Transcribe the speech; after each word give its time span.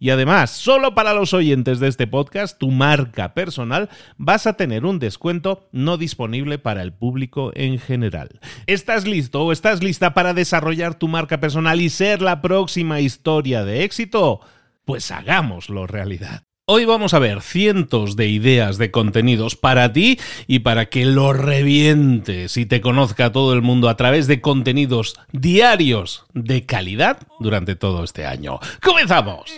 Y 0.00 0.08
además, 0.08 0.50
solo 0.50 0.94
para 0.94 1.12
los 1.12 1.34
oyentes 1.34 1.78
de 1.78 1.88
este 1.88 2.06
podcast, 2.06 2.58
tu 2.58 2.70
marca 2.70 3.34
personal, 3.34 3.90
vas 4.16 4.46
a 4.46 4.54
tener 4.54 4.86
un 4.86 4.98
descuento 4.98 5.68
no 5.72 5.98
disponible 5.98 6.58
para 6.58 6.80
el 6.80 6.94
público 6.94 7.52
en 7.54 7.78
general. 7.78 8.40
¿Estás 8.66 9.06
listo 9.06 9.42
o 9.44 9.52
estás 9.52 9.82
lista 9.82 10.14
para 10.14 10.32
desarrollar 10.32 10.94
tu 10.94 11.06
marca 11.06 11.38
personal 11.38 11.82
y 11.82 11.90
ser 11.90 12.22
la 12.22 12.40
próxima 12.40 13.00
historia 13.00 13.62
de 13.62 13.84
éxito? 13.84 14.40
Pues 14.86 15.10
hagámoslo 15.10 15.86
realidad. 15.86 16.49
Hoy 16.72 16.84
vamos 16.84 17.14
a 17.14 17.18
ver 17.18 17.42
cientos 17.42 18.14
de 18.14 18.28
ideas 18.28 18.78
de 18.78 18.92
contenidos 18.92 19.56
para 19.56 19.92
ti 19.92 20.20
y 20.46 20.60
para 20.60 20.86
que 20.86 21.04
lo 21.04 21.32
revientes 21.32 22.56
y 22.56 22.64
te 22.64 22.80
conozca 22.80 23.32
todo 23.32 23.54
el 23.54 23.60
mundo 23.60 23.88
a 23.88 23.96
través 23.96 24.28
de 24.28 24.40
contenidos 24.40 25.18
diarios 25.32 26.26
de 26.32 26.66
calidad 26.66 27.18
durante 27.40 27.74
todo 27.74 28.04
este 28.04 28.24
año. 28.24 28.60
¡Comenzamos! 28.80 29.50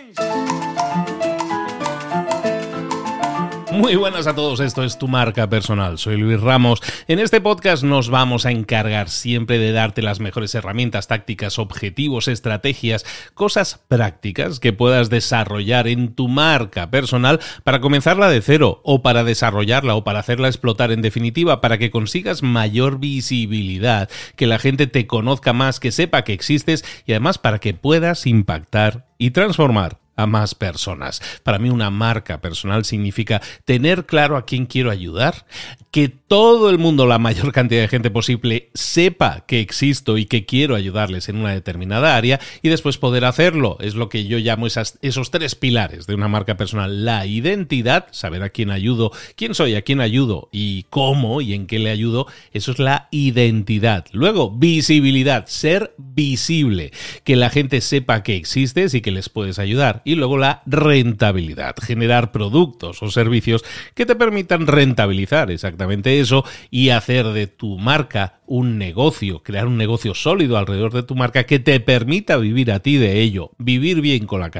Muy 3.72 3.96
buenas 3.96 4.26
a 4.26 4.34
todos, 4.34 4.60
esto 4.60 4.84
es 4.84 4.98
tu 4.98 5.08
marca 5.08 5.48
personal, 5.48 5.96
soy 5.96 6.18
Luis 6.18 6.38
Ramos. 6.38 6.82
En 7.08 7.18
este 7.18 7.40
podcast 7.40 7.82
nos 7.82 8.10
vamos 8.10 8.44
a 8.44 8.50
encargar 8.50 9.08
siempre 9.08 9.58
de 9.58 9.72
darte 9.72 10.02
las 10.02 10.20
mejores 10.20 10.54
herramientas, 10.54 11.08
tácticas, 11.08 11.58
objetivos, 11.58 12.28
estrategias, 12.28 13.06
cosas 13.32 13.80
prácticas 13.88 14.60
que 14.60 14.74
puedas 14.74 15.08
desarrollar 15.08 15.88
en 15.88 16.14
tu 16.14 16.28
marca 16.28 16.90
personal 16.90 17.40
para 17.64 17.80
comenzarla 17.80 18.28
de 18.28 18.42
cero 18.42 18.82
o 18.84 19.00
para 19.00 19.24
desarrollarla 19.24 19.94
o 19.94 20.04
para 20.04 20.18
hacerla 20.18 20.48
explotar 20.48 20.92
en 20.92 21.00
definitiva, 21.00 21.62
para 21.62 21.78
que 21.78 21.90
consigas 21.90 22.42
mayor 22.42 23.00
visibilidad, 23.00 24.10
que 24.36 24.46
la 24.46 24.58
gente 24.58 24.86
te 24.86 25.06
conozca 25.06 25.54
más, 25.54 25.80
que 25.80 25.92
sepa 25.92 26.24
que 26.24 26.34
existes 26.34 26.84
y 27.06 27.12
además 27.12 27.38
para 27.38 27.58
que 27.58 27.72
puedas 27.72 28.26
impactar 28.26 29.06
y 29.16 29.30
transformar 29.30 30.01
a 30.16 30.26
más 30.26 30.54
personas. 30.54 31.20
Para 31.42 31.58
mí 31.58 31.70
una 31.70 31.90
marca 31.90 32.40
personal 32.40 32.84
significa 32.84 33.40
tener 33.64 34.06
claro 34.06 34.36
a 34.36 34.44
quién 34.44 34.66
quiero 34.66 34.90
ayudar, 34.90 35.46
que 35.92 36.08
todo 36.08 36.70
el 36.70 36.78
mundo, 36.78 37.06
la 37.06 37.18
mayor 37.18 37.52
cantidad 37.52 37.82
de 37.82 37.88
gente 37.88 38.10
posible, 38.10 38.70
sepa 38.72 39.44
que 39.46 39.60
existo 39.60 40.16
y 40.16 40.24
que 40.24 40.46
quiero 40.46 40.74
ayudarles 40.74 41.28
en 41.28 41.36
una 41.36 41.52
determinada 41.52 42.16
área 42.16 42.40
y 42.62 42.70
después 42.70 42.96
poder 42.96 43.26
hacerlo. 43.26 43.76
Es 43.78 43.94
lo 43.94 44.08
que 44.08 44.24
yo 44.24 44.38
llamo 44.38 44.66
esos 44.66 45.30
tres 45.30 45.54
pilares 45.54 46.06
de 46.06 46.14
una 46.14 46.28
marca 46.28 46.56
personal. 46.56 47.04
La 47.04 47.26
identidad, 47.26 48.06
saber 48.10 48.42
a 48.42 48.48
quién 48.48 48.70
ayudo, 48.70 49.12
quién 49.36 49.54
soy, 49.54 49.74
a 49.74 49.82
quién 49.82 50.00
ayudo 50.00 50.48
y 50.50 50.84
cómo 50.84 51.42
y 51.42 51.52
en 51.52 51.66
qué 51.66 51.78
le 51.78 51.90
ayudo. 51.90 52.26
Eso 52.54 52.72
es 52.72 52.78
la 52.78 53.08
identidad. 53.10 54.06
Luego, 54.12 54.50
visibilidad, 54.50 55.44
ser 55.46 55.94
visible, 55.98 56.90
que 57.22 57.36
la 57.36 57.50
gente 57.50 57.82
sepa 57.82 58.22
que 58.22 58.36
existes 58.36 58.94
y 58.94 59.02
que 59.02 59.10
les 59.10 59.28
puedes 59.28 59.58
ayudar. 59.58 60.00
Y 60.06 60.14
luego 60.14 60.38
la 60.38 60.62
rentabilidad, 60.64 61.74
generar 61.82 62.32
productos 62.32 63.02
o 63.02 63.10
servicios 63.10 63.62
que 63.94 64.06
te 64.06 64.16
permitan 64.16 64.66
rentabilizar 64.66 65.50
exactamente 65.50 65.81
eso 65.90 66.44
y 66.70 66.90
hacer 66.90 67.26
de 67.28 67.46
tu 67.46 67.78
marca 67.78 68.40
un 68.46 68.78
negocio, 68.78 69.42
crear 69.42 69.66
un 69.66 69.76
negocio 69.76 70.14
sólido 70.14 70.58
alrededor 70.58 70.92
de 70.92 71.02
tu 71.02 71.14
marca 71.14 71.44
que 71.44 71.58
te 71.58 71.80
permita 71.80 72.36
vivir 72.36 72.72
a 72.72 72.80
ti 72.80 72.96
de 72.96 73.20
ello, 73.20 73.52
vivir 73.58 74.00
bien 74.00 74.26
con 74.26 74.40
la, 74.40 74.50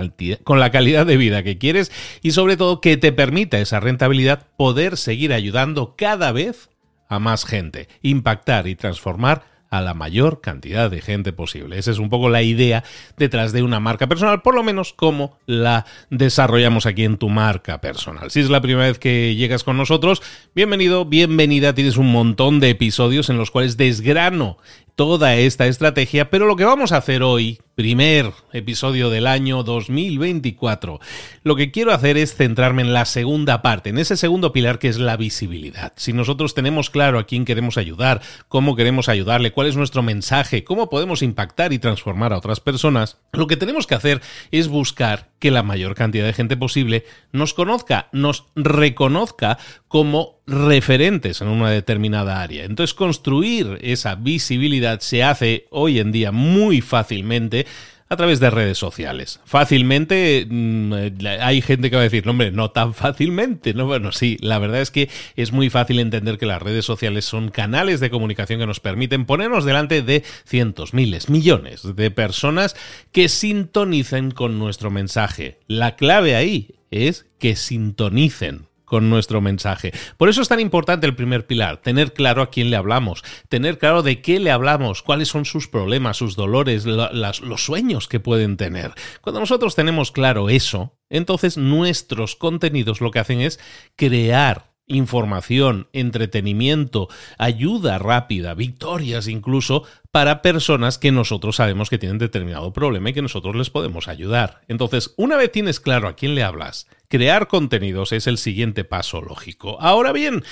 con 0.44 0.60
la 0.60 0.70
calidad 0.70 1.06
de 1.06 1.16
vida 1.16 1.42
que 1.42 1.58
quieres 1.58 1.92
y 2.22 2.30
sobre 2.30 2.56
todo 2.56 2.80
que 2.80 2.96
te 2.96 3.12
permita 3.12 3.58
esa 3.58 3.80
rentabilidad 3.80 4.46
poder 4.56 4.96
seguir 4.96 5.32
ayudando 5.32 5.94
cada 5.96 6.32
vez 6.32 6.70
a 7.08 7.18
más 7.18 7.44
gente, 7.44 7.88
impactar 8.00 8.66
y 8.66 8.74
transformar 8.74 9.44
a 9.72 9.80
la 9.80 9.94
mayor 9.94 10.42
cantidad 10.42 10.90
de 10.90 11.00
gente 11.00 11.32
posible. 11.32 11.78
Esa 11.78 11.92
es 11.92 11.98
un 11.98 12.10
poco 12.10 12.28
la 12.28 12.42
idea 12.42 12.84
detrás 13.16 13.52
de 13.54 13.62
una 13.62 13.80
marca 13.80 14.06
personal, 14.06 14.42
por 14.42 14.54
lo 14.54 14.62
menos 14.62 14.92
como 14.92 15.38
la 15.46 15.86
desarrollamos 16.10 16.84
aquí 16.84 17.04
en 17.04 17.16
tu 17.16 17.30
marca 17.30 17.80
personal. 17.80 18.30
Si 18.30 18.40
es 18.40 18.50
la 18.50 18.60
primera 18.60 18.86
vez 18.86 18.98
que 18.98 19.34
llegas 19.34 19.64
con 19.64 19.78
nosotros, 19.78 20.20
bienvenido, 20.54 21.06
bienvenida. 21.06 21.74
Tienes 21.74 21.96
un 21.96 22.12
montón 22.12 22.60
de 22.60 22.68
episodios 22.68 23.30
en 23.30 23.38
los 23.38 23.50
cuales 23.50 23.78
desgrano 23.78 24.58
toda 24.94 25.36
esta 25.36 25.66
estrategia, 25.66 26.30
pero 26.30 26.46
lo 26.46 26.56
que 26.56 26.64
vamos 26.64 26.92
a 26.92 26.98
hacer 26.98 27.22
hoy, 27.22 27.60
primer 27.74 28.32
episodio 28.52 29.08
del 29.08 29.26
año 29.26 29.62
2024, 29.62 31.00
lo 31.42 31.56
que 31.56 31.70
quiero 31.70 31.92
hacer 31.92 32.16
es 32.18 32.34
centrarme 32.34 32.82
en 32.82 32.92
la 32.92 33.04
segunda 33.04 33.62
parte, 33.62 33.90
en 33.90 33.98
ese 33.98 34.16
segundo 34.16 34.52
pilar 34.52 34.78
que 34.78 34.88
es 34.88 34.98
la 34.98 35.16
visibilidad. 35.16 35.92
Si 35.96 36.12
nosotros 36.12 36.54
tenemos 36.54 36.90
claro 36.90 37.18
a 37.18 37.24
quién 37.24 37.44
queremos 37.44 37.78
ayudar, 37.78 38.20
cómo 38.48 38.76
queremos 38.76 39.08
ayudarle, 39.08 39.52
cuál 39.52 39.68
es 39.68 39.76
nuestro 39.76 40.02
mensaje, 40.02 40.64
cómo 40.64 40.90
podemos 40.90 41.22
impactar 41.22 41.72
y 41.72 41.78
transformar 41.78 42.32
a 42.32 42.38
otras 42.38 42.60
personas, 42.60 43.18
lo 43.32 43.46
que 43.46 43.56
tenemos 43.56 43.86
que 43.86 43.94
hacer 43.94 44.20
es 44.50 44.68
buscar 44.68 45.30
que 45.38 45.50
la 45.50 45.62
mayor 45.62 45.94
cantidad 45.94 46.26
de 46.26 46.32
gente 46.34 46.56
posible 46.56 47.04
nos 47.32 47.54
conozca, 47.54 48.08
nos 48.12 48.44
reconozca 48.54 49.58
como 49.88 50.41
referentes 50.52 51.40
en 51.40 51.48
una 51.48 51.70
determinada 51.70 52.42
área. 52.42 52.64
Entonces 52.64 52.94
construir 52.94 53.78
esa 53.80 54.14
visibilidad 54.14 55.00
se 55.00 55.24
hace 55.24 55.66
hoy 55.70 55.98
en 55.98 56.12
día 56.12 56.30
muy 56.30 56.80
fácilmente 56.80 57.66
a 58.12 58.16
través 58.16 58.40
de 58.40 58.50
redes 58.50 58.76
sociales. 58.76 59.40
Fácilmente, 59.46 60.46
mm, 60.46 60.92
hay 61.40 61.62
gente 61.62 61.88
que 61.88 61.96
va 61.96 62.02
a 62.02 62.04
decir, 62.04 62.26
no, 62.26 62.32
hombre, 62.32 62.52
no 62.52 62.70
tan 62.70 62.92
fácilmente. 62.94 63.72
No, 63.72 63.86
bueno, 63.86 64.12
sí, 64.12 64.36
la 64.42 64.58
verdad 64.58 64.82
es 64.82 64.90
que 64.90 65.08
es 65.34 65.50
muy 65.50 65.70
fácil 65.70 65.98
entender 65.98 66.36
que 66.36 66.44
las 66.44 66.60
redes 66.60 66.84
sociales 66.84 67.24
son 67.24 67.48
canales 67.48 68.00
de 68.00 68.10
comunicación 68.10 68.60
que 68.60 68.66
nos 68.66 68.80
permiten 68.80 69.24
ponernos 69.24 69.64
delante 69.64 70.02
de 70.02 70.24
cientos, 70.44 70.92
miles, 70.92 71.30
millones 71.30 71.96
de 71.96 72.10
personas 72.10 72.76
que 73.12 73.30
sintonicen 73.30 74.30
con 74.30 74.58
nuestro 74.58 74.90
mensaje. 74.90 75.58
La 75.66 75.96
clave 75.96 76.36
ahí 76.36 76.74
es 76.90 77.24
que 77.38 77.56
sintonicen 77.56 78.66
con 78.92 79.08
nuestro 79.08 79.40
mensaje. 79.40 79.90
Por 80.18 80.28
eso 80.28 80.42
es 80.42 80.48
tan 80.48 80.60
importante 80.60 81.06
el 81.06 81.16
primer 81.16 81.46
pilar, 81.46 81.78
tener 81.78 82.12
claro 82.12 82.42
a 82.42 82.50
quién 82.50 82.68
le 82.68 82.76
hablamos, 82.76 83.24
tener 83.48 83.78
claro 83.78 84.02
de 84.02 84.20
qué 84.20 84.38
le 84.38 84.50
hablamos, 84.50 85.00
cuáles 85.00 85.28
son 85.28 85.46
sus 85.46 85.66
problemas, 85.66 86.18
sus 86.18 86.36
dolores, 86.36 86.84
los 86.84 87.64
sueños 87.64 88.06
que 88.06 88.20
pueden 88.20 88.58
tener. 88.58 88.92
Cuando 89.22 89.40
nosotros 89.40 89.74
tenemos 89.74 90.12
claro 90.12 90.50
eso, 90.50 90.98
entonces 91.08 91.56
nuestros 91.56 92.36
contenidos 92.36 93.00
lo 93.00 93.10
que 93.10 93.20
hacen 93.20 93.40
es 93.40 93.58
crear 93.96 94.74
información, 94.86 95.88
entretenimiento, 95.94 97.08
ayuda 97.38 97.96
rápida, 97.96 98.52
victorias 98.52 99.26
incluso 99.26 99.84
para 100.12 100.42
personas 100.42 100.98
que 100.98 101.10
nosotros 101.10 101.56
sabemos 101.56 101.88
que 101.88 101.96
tienen 101.96 102.18
determinado 102.18 102.74
problema 102.74 103.08
y 103.08 103.12
que 103.14 103.22
nosotros 103.22 103.56
les 103.56 103.70
podemos 103.70 104.08
ayudar. 104.08 104.60
Entonces, 104.68 105.14
una 105.16 105.38
vez 105.38 105.50
tienes 105.50 105.80
claro 105.80 106.06
a 106.06 106.16
quién 106.16 106.34
le 106.34 106.42
hablas, 106.42 106.86
crear 107.08 107.48
contenidos 107.48 108.12
es 108.12 108.26
el 108.26 108.36
siguiente 108.36 108.84
paso 108.84 109.22
lógico. 109.22 109.80
Ahora 109.80 110.12
bien, 110.12 110.44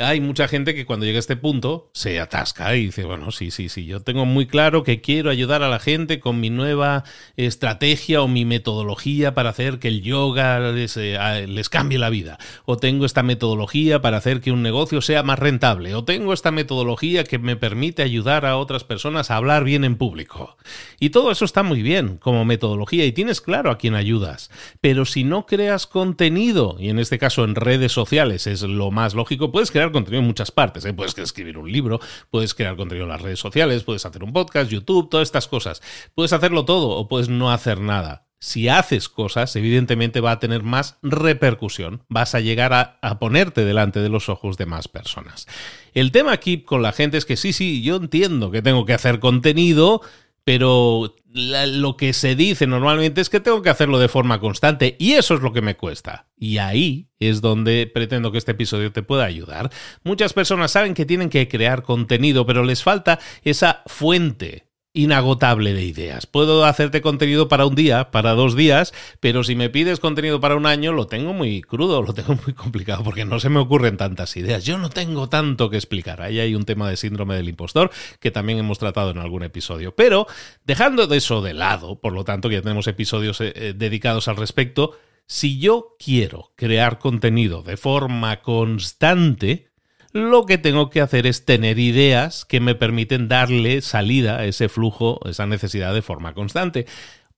hay 0.00 0.20
mucha 0.20 0.48
gente 0.48 0.74
que 0.74 0.86
cuando 0.86 1.04
llega 1.04 1.18
a 1.18 1.20
este 1.20 1.36
punto 1.36 1.90
se 1.92 2.20
atasca 2.20 2.74
y 2.74 2.86
dice, 2.86 3.04
bueno, 3.04 3.30
sí, 3.32 3.50
sí, 3.50 3.68
sí, 3.68 3.84
yo 3.84 4.00
tengo 4.00 4.24
muy 4.24 4.46
claro 4.46 4.82
que 4.82 5.02
quiero 5.02 5.28
ayudar 5.28 5.62
a 5.62 5.68
la 5.68 5.78
gente 5.78 6.20
con 6.20 6.40
mi 6.40 6.48
nueva 6.48 7.04
estrategia 7.36 8.22
o 8.22 8.28
mi 8.28 8.46
metodología 8.46 9.34
para 9.34 9.50
hacer 9.50 9.78
que 9.78 9.88
el 9.88 10.00
yoga 10.00 10.58
les, 10.72 10.96
eh, 10.96 11.46
les 11.46 11.68
cambie 11.68 11.98
la 11.98 12.08
vida. 12.08 12.38
O 12.64 12.78
tengo 12.78 13.04
esta 13.04 13.22
metodología 13.22 14.00
para 14.00 14.16
hacer 14.16 14.40
que 14.40 14.52
un 14.52 14.62
negocio 14.62 15.02
sea 15.02 15.22
más 15.22 15.38
rentable. 15.38 15.94
O 15.94 16.02
tengo 16.02 16.32
esta 16.32 16.50
metodología 16.50 17.24
que 17.24 17.38
me 17.38 17.56
permite 17.56 18.02
ayudar 18.02 18.46
a 18.46 18.56
otras 18.56 18.84
personas 18.84 19.30
a 19.30 19.36
hablar 19.36 19.64
bien 19.64 19.84
en 19.84 19.96
público. 19.96 20.56
Y 20.98 21.10
todo 21.10 21.30
eso 21.30 21.44
está 21.44 21.62
muy 21.62 21.82
bien 21.82 22.16
como 22.16 22.46
metodología 22.46 23.04
y 23.04 23.12
tienes 23.12 23.42
claro 23.42 23.70
a 23.70 23.76
quién 23.76 23.94
ayudas. 23.94 24.50
Pero 24.80 25.04
si 25.04 25.24
no 25.24 25.44
creas 25.44 25.86
contenido, 25.86 26.76
y 26.78 26.88
en 26.88 26.98
este 26.98 27.18
caso 27.18 27.44
en 27.44 27.54
redes 27.54 27.92
sociales 27.92 28.46
es 28.46 28.62
lo 28.62 28.90
más 28.90 29.12
lógico, 29.14 29.52
puedes 29.52 29.70
crear 29.70 29.89
contenido 29.92 30.20
en 30.20 30.26
muchas 30.26 30.50
partes. 30.50 30.84
¿eh? 30.84 30.92
Puedes 30.92 31.16
escribir 31.18 31.58
un 31.58 31.70
libro, 31.70 32.00
puedes 32.30 32.54
crear 32.54 32.76
contenido 32.76 33.04
en 33.04 33.10
las 33.10 33.22
redes 33.22 33.40
sociales, 33.40 33.84
puedes 33.84 34.04
hacer 34.06 34.24
un 34.24 34.32
podcast, 34.32 34.70
YouTube, 34.70 35.08
todas 35.08 35.28
estas 35.28 35.48
cosas. 35.48 35.82
Puedes 36.14 36.32
hacerlo 36.32 36.64
todo 36.64 36.90
o 36.90 37.08
puedes 37.08 37.28
no 37.28 37.50
hacer 37.50 37.80
nada 37.80 38.26
si 38.40 38.70
haces 38.70 39.10
cosas, 39.10 39.54
evidentemente 39.54 40.20
va 40.20 40.32
a 40.32 40.38
tener 40.38 40.62
más 40.62 40.96
repercusión, 41.02 42.02
vas 42.08 42.34
a 42.34 42.40
llegar 42.40 42.72
a, 42.72 42.98
a, 43.02 43.18
ponerte 43.18 43.66
delante 43.66 44.00
de 44.00 44.08
los 44.08 44.30
ojos 44.30 44.56
de 44.56 44.64
más 44.64 44.88
personas. 44.88 45.46
El 45.92 46.10
tema 46.10 46.32
aquí 46.32 46.62
con 46.62 46.80
la 46.80 46.92
gente 46.92 47.18
es 47.18 47.26
que 47.26 47.36
sí, 47.36 47.52
sí, 47.52 47.82
yo 47.82 47.96
entiendo 47.96 48.50
que 48.50 48.62
tengo 48.62 48.86
que 48.86 48.94
hacer 48.94 49.20
contenido, 49.20 50.00
pero 50.42 51.16
lo 51.32 51.96
que 51.96 52.12
se 52.12 52.34
dice 52.34 52.66
normalmente 52.66 53.20
es 53.20 53.30
que 53.30 53.40
tengo 53.40 53.62
que 53.62 53.70
hacerlo 53.70 53.98
de 53.98 54.08
forma 54.08 54.40
constante 54.40 54.96
y 54.98 55.12
eso 55.12 55.34
es 55.34 55.40
lo 55.40 55.52
que 55.52 55.62
me 55.62 55.76
cuesta. 55.76 56.26
Y 56.36 56.58
ahí 56.58 57.08
es 57.18 57.40
donde 57.40 57.90
pretendo 57.92 58.32
que 58.32 58.38
este 58.38 58.52
episodio 58.52 58.92
te 58.92 59.02
pueda 59.02 59.24
ayudar. 59.24 59.70
Muchas 60.02 60.32
personas 60.32 60.72
saben 60.72 60.94
que 60.94 61.06
tienen 61.06 61.30
que 61.30 61.48
crear 61.48 61.82
contenido, 61.82 62.46
pero 62.46 62.64
les 62.64 62.82
falta 62.82 63.20
esa 63.44 63.82
fuente 63.86 64.69
inagotable 64.92 65.72
de 65.72 65.84
ideas. 65.84 66.26
Puedo 66.26 66.64
hacerte 66.64 67.00
contenido 67.00 67.48
para 67.48 67.66
un 67.66 67.74
día, 67.74 68.10
para 68.10 68.32
dos 68.32 68.56
días, 68.56 68.92
pero 69.20 69.44
si 69.44 69.54
me 69.54 69.70
pides 69.70 70.00
contenido 70.00 70.40
para 70.40 70.56
un 70.56 70.66
año, 70.66 70.92
lo 70.92 71.06
tengo 71.06 71.32
muy 71.32 71.62
crudo, 71.62 72.02
lo 72.02 72.12
tengo 72.12 72.38
muy 72.44 72.54
complicado, 72.54 73.04
porque 73.04 73.24
no 73.24 73.38
se 73.38 73.48
me 73.48 73.60
ocurren 73.60 73.96
tantas 73.96 74.36
ideas. 74.36 74.64
Yo 74.64 74.78
no 74.78 74.90
tengo 74.90 75.28
tanto 75.28 75.70
que 75.70 75.76
explicar. 75.76 76.22
Ahí 76.22 76.40
hay 76.40 76.54
un 76.54 76.64
tema 76.64 76.88
de 76.90 76.96
síndrome 76.96 77.36
del 77.36 77.48
impostor 77.48 77.90
que 78.18 78.30
también 78.30 78.58
hemos 78.58 78.78
tratado 78.78 79.10
en 79.10 79.18
algún 79.18 79.44
episodio. 79.44 79.94
Pero 79.94 80.26
dejando 80.64 81.06
de 81.06 81.18
eso 81.18 81.40
de 81.40 81.54
lado, 81.54 82.00
por 82.00 82.12
lo 82.12 82.24
tanto, 82.24 82.48
que 82.48 82.56
ya 82.56 82.62
tenemos 82.62 82.86
episodios 82.88 83.40
eh, 83.40 83.52
eh, 83.54 83.74
dedicados 83.76 84.26
al 84.26 84.36
respecto, 84.36 84.98
si 85.26 85.60
yo 85.60 85.94
quiero 86.00 86.52
crear 86.56 86.98
contenido 86.98 87.62
de 87.62 87.76
forma 87.76 88.42
constante, 88.42 89.69
lo 90.12 90.46
que 90.46 90.58
tengo 90.58 90.90
que 90.90 91.00
hacer 91.00 91.26
es 91.26 91.44
tener 91.44 91.78
ideas 91.78 92.44
que 92.44 92.60
me 92.60 92.74
permiten 92.74 93.28
darle 93.28 93.80
salida 93.80 94.38
a 94.38 94.44
ese 94.44 94.68
flujo, 94.68 95.20
esa 95.28 95.46
necesidad 95.46 95.94
de 95.94 96.02
forma 96.02 96.34
constante. 96.34 96.86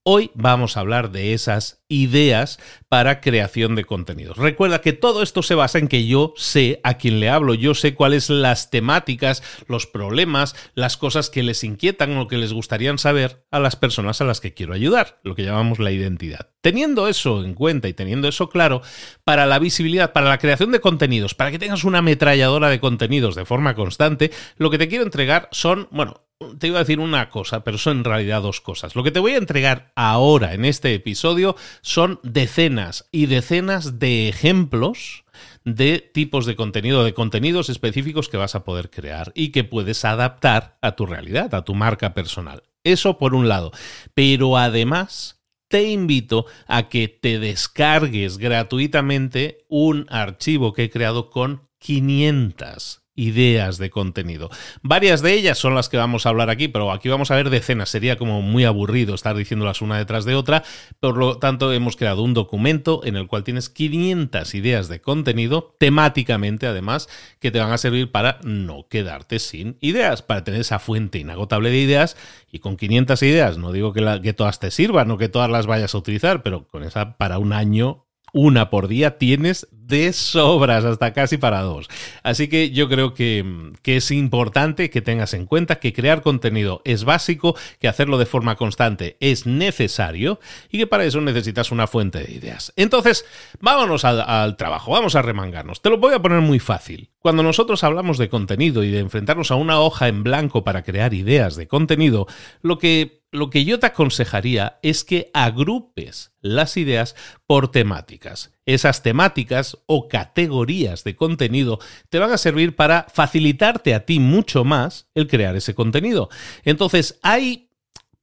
Hoy 0.03 0.31
vamos 0.33 0.75
a 0.75 0.81
hablar 0.81 1.11
de 1.11 1.33
esas 1.33 1.82
ideas 1.93 2.59
para 2.89 3.21
creación 3.21 3.75
de 3.75 3.85
contenidos. 3.85 4.37
Recuerda 4.37 4.81
que 4.81 4.93
todo 4.93 5.23
esto 5.23 5.43
se 5.43 5.55
basa 5.55 5.79
en 5.79 5.87
que 5.87 6.05
yo 6.05 6.33
sé 6.35 6.79
a 6.83 6.95
quién 6.97 7.19
le 7.19 7.29
hablo, 7.29 7.53
yo 7.53 7.75
sé 7.75 7.93
cuáles 7.93 8.29
las 8.29 8.69
temáticas, 8.69 9.43
los 9.67 9.87
problemas, 9.87 10.55
las 10.75 10.97
cosas 10.97 11.29
que 11.29 11.43
les 11.43 11.63
inquietan 11.63 12.17
o 12.17 12.27
que 12.27 12.37
les 12.37 12.53
gustarían 12.53 12.97
saber 12.97 13.45
a 13.51 13.59
las 13.59 13.75
personas 13.75 14.21
a 14.21 14.25
las 14.25 14.41
que 14.41 14.53
quiero 14.53 14.73
ayudar, 14.73 15.19
lo 15.23 15.35
que 15.35 15.43
llamamos 15.43 15.79
la 15.79 15.91
identidad. 15.91 16.49
Teniendo 16.61 17.07
eso 17.07 17.43
en 17.43 17.53
cuenta 17.53 17.87
y 17.87 17.93
teniendo 17.93 18.27
eso 18.27 18.49
claro, 18.49 18.81
para 19.23 19.45
la 19.45 19.59
visibilidad, 19.59 20.13
para 20.13 20.29
la 20.29 20.37
creación 20.37 20.71
de 20.71 20.79
contenidos, 20.79 21.35
para 21.35 21.51
que 21.51 21.59
tengas 21.59 21.83
una 21.83 21.99
ametralladora 21.99 22.69
de 22.69 22.79
contenidos 22.79 23.35
de 23.35 23.45
forma 23.45 23.75
constante, 23.75 24.31
lo 24.57 24.69
que 24.69 24.77
te 24.77 24.87
quiero 24.87 25.03
entregar 25.03 25.49
son, 25.51 25.87
bueno, 25.91 26.23
te 26.59 26.67
iba 26.67 26.77
a 26.77 26.83
decir 26.83 26.99
una 26.99 27.29
cosa, 27.29 27.63
pero 27.63 27.77
son 27.77 27.99
en 27.99 28.03
realidad 28.03 28.41
dos 28.41 28.61
cosas. 28.61 28.95
Lo 28.95 29.03
que 29.03 29.11
te 29.11 29.19
voy 29.19 29.33
a 29.33 29.37
entregar 29.37 29.91
ahora 29.95 30.53
en 30.53 30.65
este 30.65 30.93
episodio 30.93 31.55
son 31.83 32.19
decenas 32.23 33.07
y 33.11 33.27
decenas 33.27 33.99
de 33.99 34.29
ejemplos 34.29 35.25
de 35.65 35.99
tipos 35.99 36.45
de 36.45 36.55
contenido, 36.55 37.03
de 37.03 37.13
contenidos 37.13 37.69
específicos 37.69 38.29
que 38.29 38.37
vas 38.37 38.55
a 38.55 38.63
poder 38.63 38.89
crear 38.89 39.31
y 39.35 39.49
que 39.49 39.65
puedes 39.65 40.05
adaptar 40.05 40.77
a 40.81 40.93
tu 40.93 41.05
realidad, 41.05 41.53
a 41.53 41.63
tu 41.63 41.75
marca 41.75 42.13
personal. 42.13 42.63
Eso 42.85 43.17
por 43.17 43.35
un 43.35 43.49
lado. 43.49 43.71
Pero 44.13 44.57
además 44.57 45.41
te 45.67 45.83
invito 45.89 46.45
a 46.67 46.87
que 46.87 47.09
te 47.09 47.37
descargues 47.37 48.37
gratuitamente 48.37 49.65
un 49.67 50.05
archivo 50.09 50.73
que 50.73 50.85
he 50.85 50.89
creado 50.89 51.29
con 51.29 51.67
500 51.79 53.02
ideas 53.15 53.77
de 53.77 53.89
contenido. 53.89 54.49
Varias 54.81 55.21
de 55.21 55.33
ellas 55.33 55.57
son 55.57 55.75
las 55.75 55.89
que 55.89 55.97
vamos 55.97 56.25
a 56.25 56.29
hablar 56.29 56.49
aquí, 56.49 56.67
pero 56.67 56.91
aquí 56.91 57.09
vamos 57.09 57.31
a 57.31 57.35
ver 57.35 57.49
decenas. 57.49 57.89
Sería 57.89 58.17
como 58.17 58.41
muy 58.41 58.65
aburrido 58.65 59.13
estar 59.15 59.35
diciéndolas 59.35 59.81
una 59.81 59.97
detrás 59.97 60.25
de 60.25 60.35
otra. 60.35 60.63
Por 60.99 61.17
lo 61.17 61.37
tanto, 61.37 61.71
hemos 61.71 61.95
creado 61.95 62.23
un 62.23 62.33
documento 62.33 63.01
en 63.03 63.15
el 63.15 63.27
cual 63.27 63.43
tienes 63.43 63.69
500 63.69 64.55
ideas 64.55 64.87
de 64.87 65.01
contenido, 65.01 65.75
temáticamente 65.79 66.67
además, 66.67 67.07
que 67.39 67.51
te 67.51 67.59
van 67.59 67.71
a 67.71 67.77
servir 67.77 68.11
para 68.11 68.39
no 68.43 68.87
quedarte 68.89 69.39
sin 69.39 69.77
ideas, 69.79 70.21
para 70.21 70.43
tener 70.43 70.61
esa 70.61 70.79
fuente 70.79 71.19
inagotable 71.19 71.69
de 71.69 71.79
ideas. 71.79 72.17
Y 72.51 72.59
con 72.59 72.77
500 72.77 73.21
ideas, 73.23 73.57
no 73.57 73.71
digo 73.71 73.93
que, 73.93 74.21
que 74.23 74.33
todas 74.33 74.59
te 74.59 74.71
sirvan 74.71 75.11
o 75.11 75.17
que 75.17 75.29
todas 75.29 75.49
las 75.49 75.67
vayas 75.67 75.93
a 75.93 75.97
utilizar, 75.97 76.43
pero 76.43 76.67
con 76.67 76.83
esa 76.83 77.17
para 77.17 77.37
un 77.37 77.53
año 77.53 78.05
una 78.33 78.71
por 78.71 78.87
día 78.87 79.19
tienes 79.19 79.67
de 79.87 80.13
sobras, 80.13 80.85
hasta 80.85 81.13
casi 81.13 81.37
para 81.37 81.61
dos. 81.61 81.87
Así 82.23 82.47
que 82.47 82.71
yo 82.71 82.87
creo 82.89 83.13
que, 83.13 83.71
que, 83.81 83.97
es 83.97 84.11
importante 84.11 84.89
que 84.89 85.01
tengas 85.01 85.33
en 85.33 85.45
cuenta 85.45 85.79
que 85.79 85.93
crear 85.93 86.21
contenido 86.21 86.81
es 86.85 87.03
básico, 87.03 87.55
que 87.79 87.87
hacerlo 87.87 88.17
de 88.17 88.25
forma 88.25 88.55
constante 88.55 89.17
es 89.19 89.45
necesario 89.45 90.39
y 90.71 90.77
que 90.77 90.87
para 90.87 91.05
eso 91.05 91.21
necesitas 91.21 91.71
una 91.71 91.87
fuente 91.87 92.23
de 92.23 92.33
ideas. 92.33 92.73
Entonces, 92.75 93.25
vámonos 93.59 94.05
al, 94.05 94.55
trabajo, 94.57 94.91
vamos 94.91 95.15
a 95.15 95.21
remangarnos. 95.21 95.81
Te 95.81 95.89
lo 95.89 95.97
voy 95.97 96.13
a 96.13 96.21
poner 96.21 96.41
muy 96.41 96.59
fácil. 96.59 97.09
Cuando 97.19 97.43
nosotros 97.43 97.83
hablamos 97.83 98.17
de 98.17 98.29
contenido 98.29 98.83
y 98.83 98.91
de 98.91 98.99
enfrentarnos 98.99 99.51
a 99.51 99.55
una 99.55 99.79
hoja 99.79 100.07
en 100.07 100.23
blanco 100.23 100.63
para 100.63 100.83
crear 100.83 101.13
ideas 101.13 101.55
de 101.55 101.67
contenido, 101.67 102.27
lo 102.61 102.77
que 102.77 103.23
lo 103.33 103.49
que 103.49 103.65
yo 103.65 103.79
te 103.79 103.87
aconsejaría 103.87 104.77
es 104.83 105.03
que 105.03 105.31
agrupes 105.33 106.33
las 106.39 106.77
ideas 106.77 107.15
por 107.47 107.71
temáticas. 107.71 108.52
Esas 108.65 109.03
temáticas 109.03 109.77
o 109.85 110.07
categorías 110.07 111.03
de 111.03 111.15
contenido 111.15 111.79
te 112.09 112.19
van 112.19 112.31
a 112.31 112.37
servir 112.37 112.75
para 112.75 113.07
facilitarte 113.13 113.93
a 113.93 114.05
ti 114.05 114.19
mucho 114.19 114.63
más 114.63 115.09
el 115.15 115.27
crear 115.27 115.55
ese 115.55 115.75
contenido. 115.75 116.29
Entonces, 116.63 117.19
hay 117.23 117.69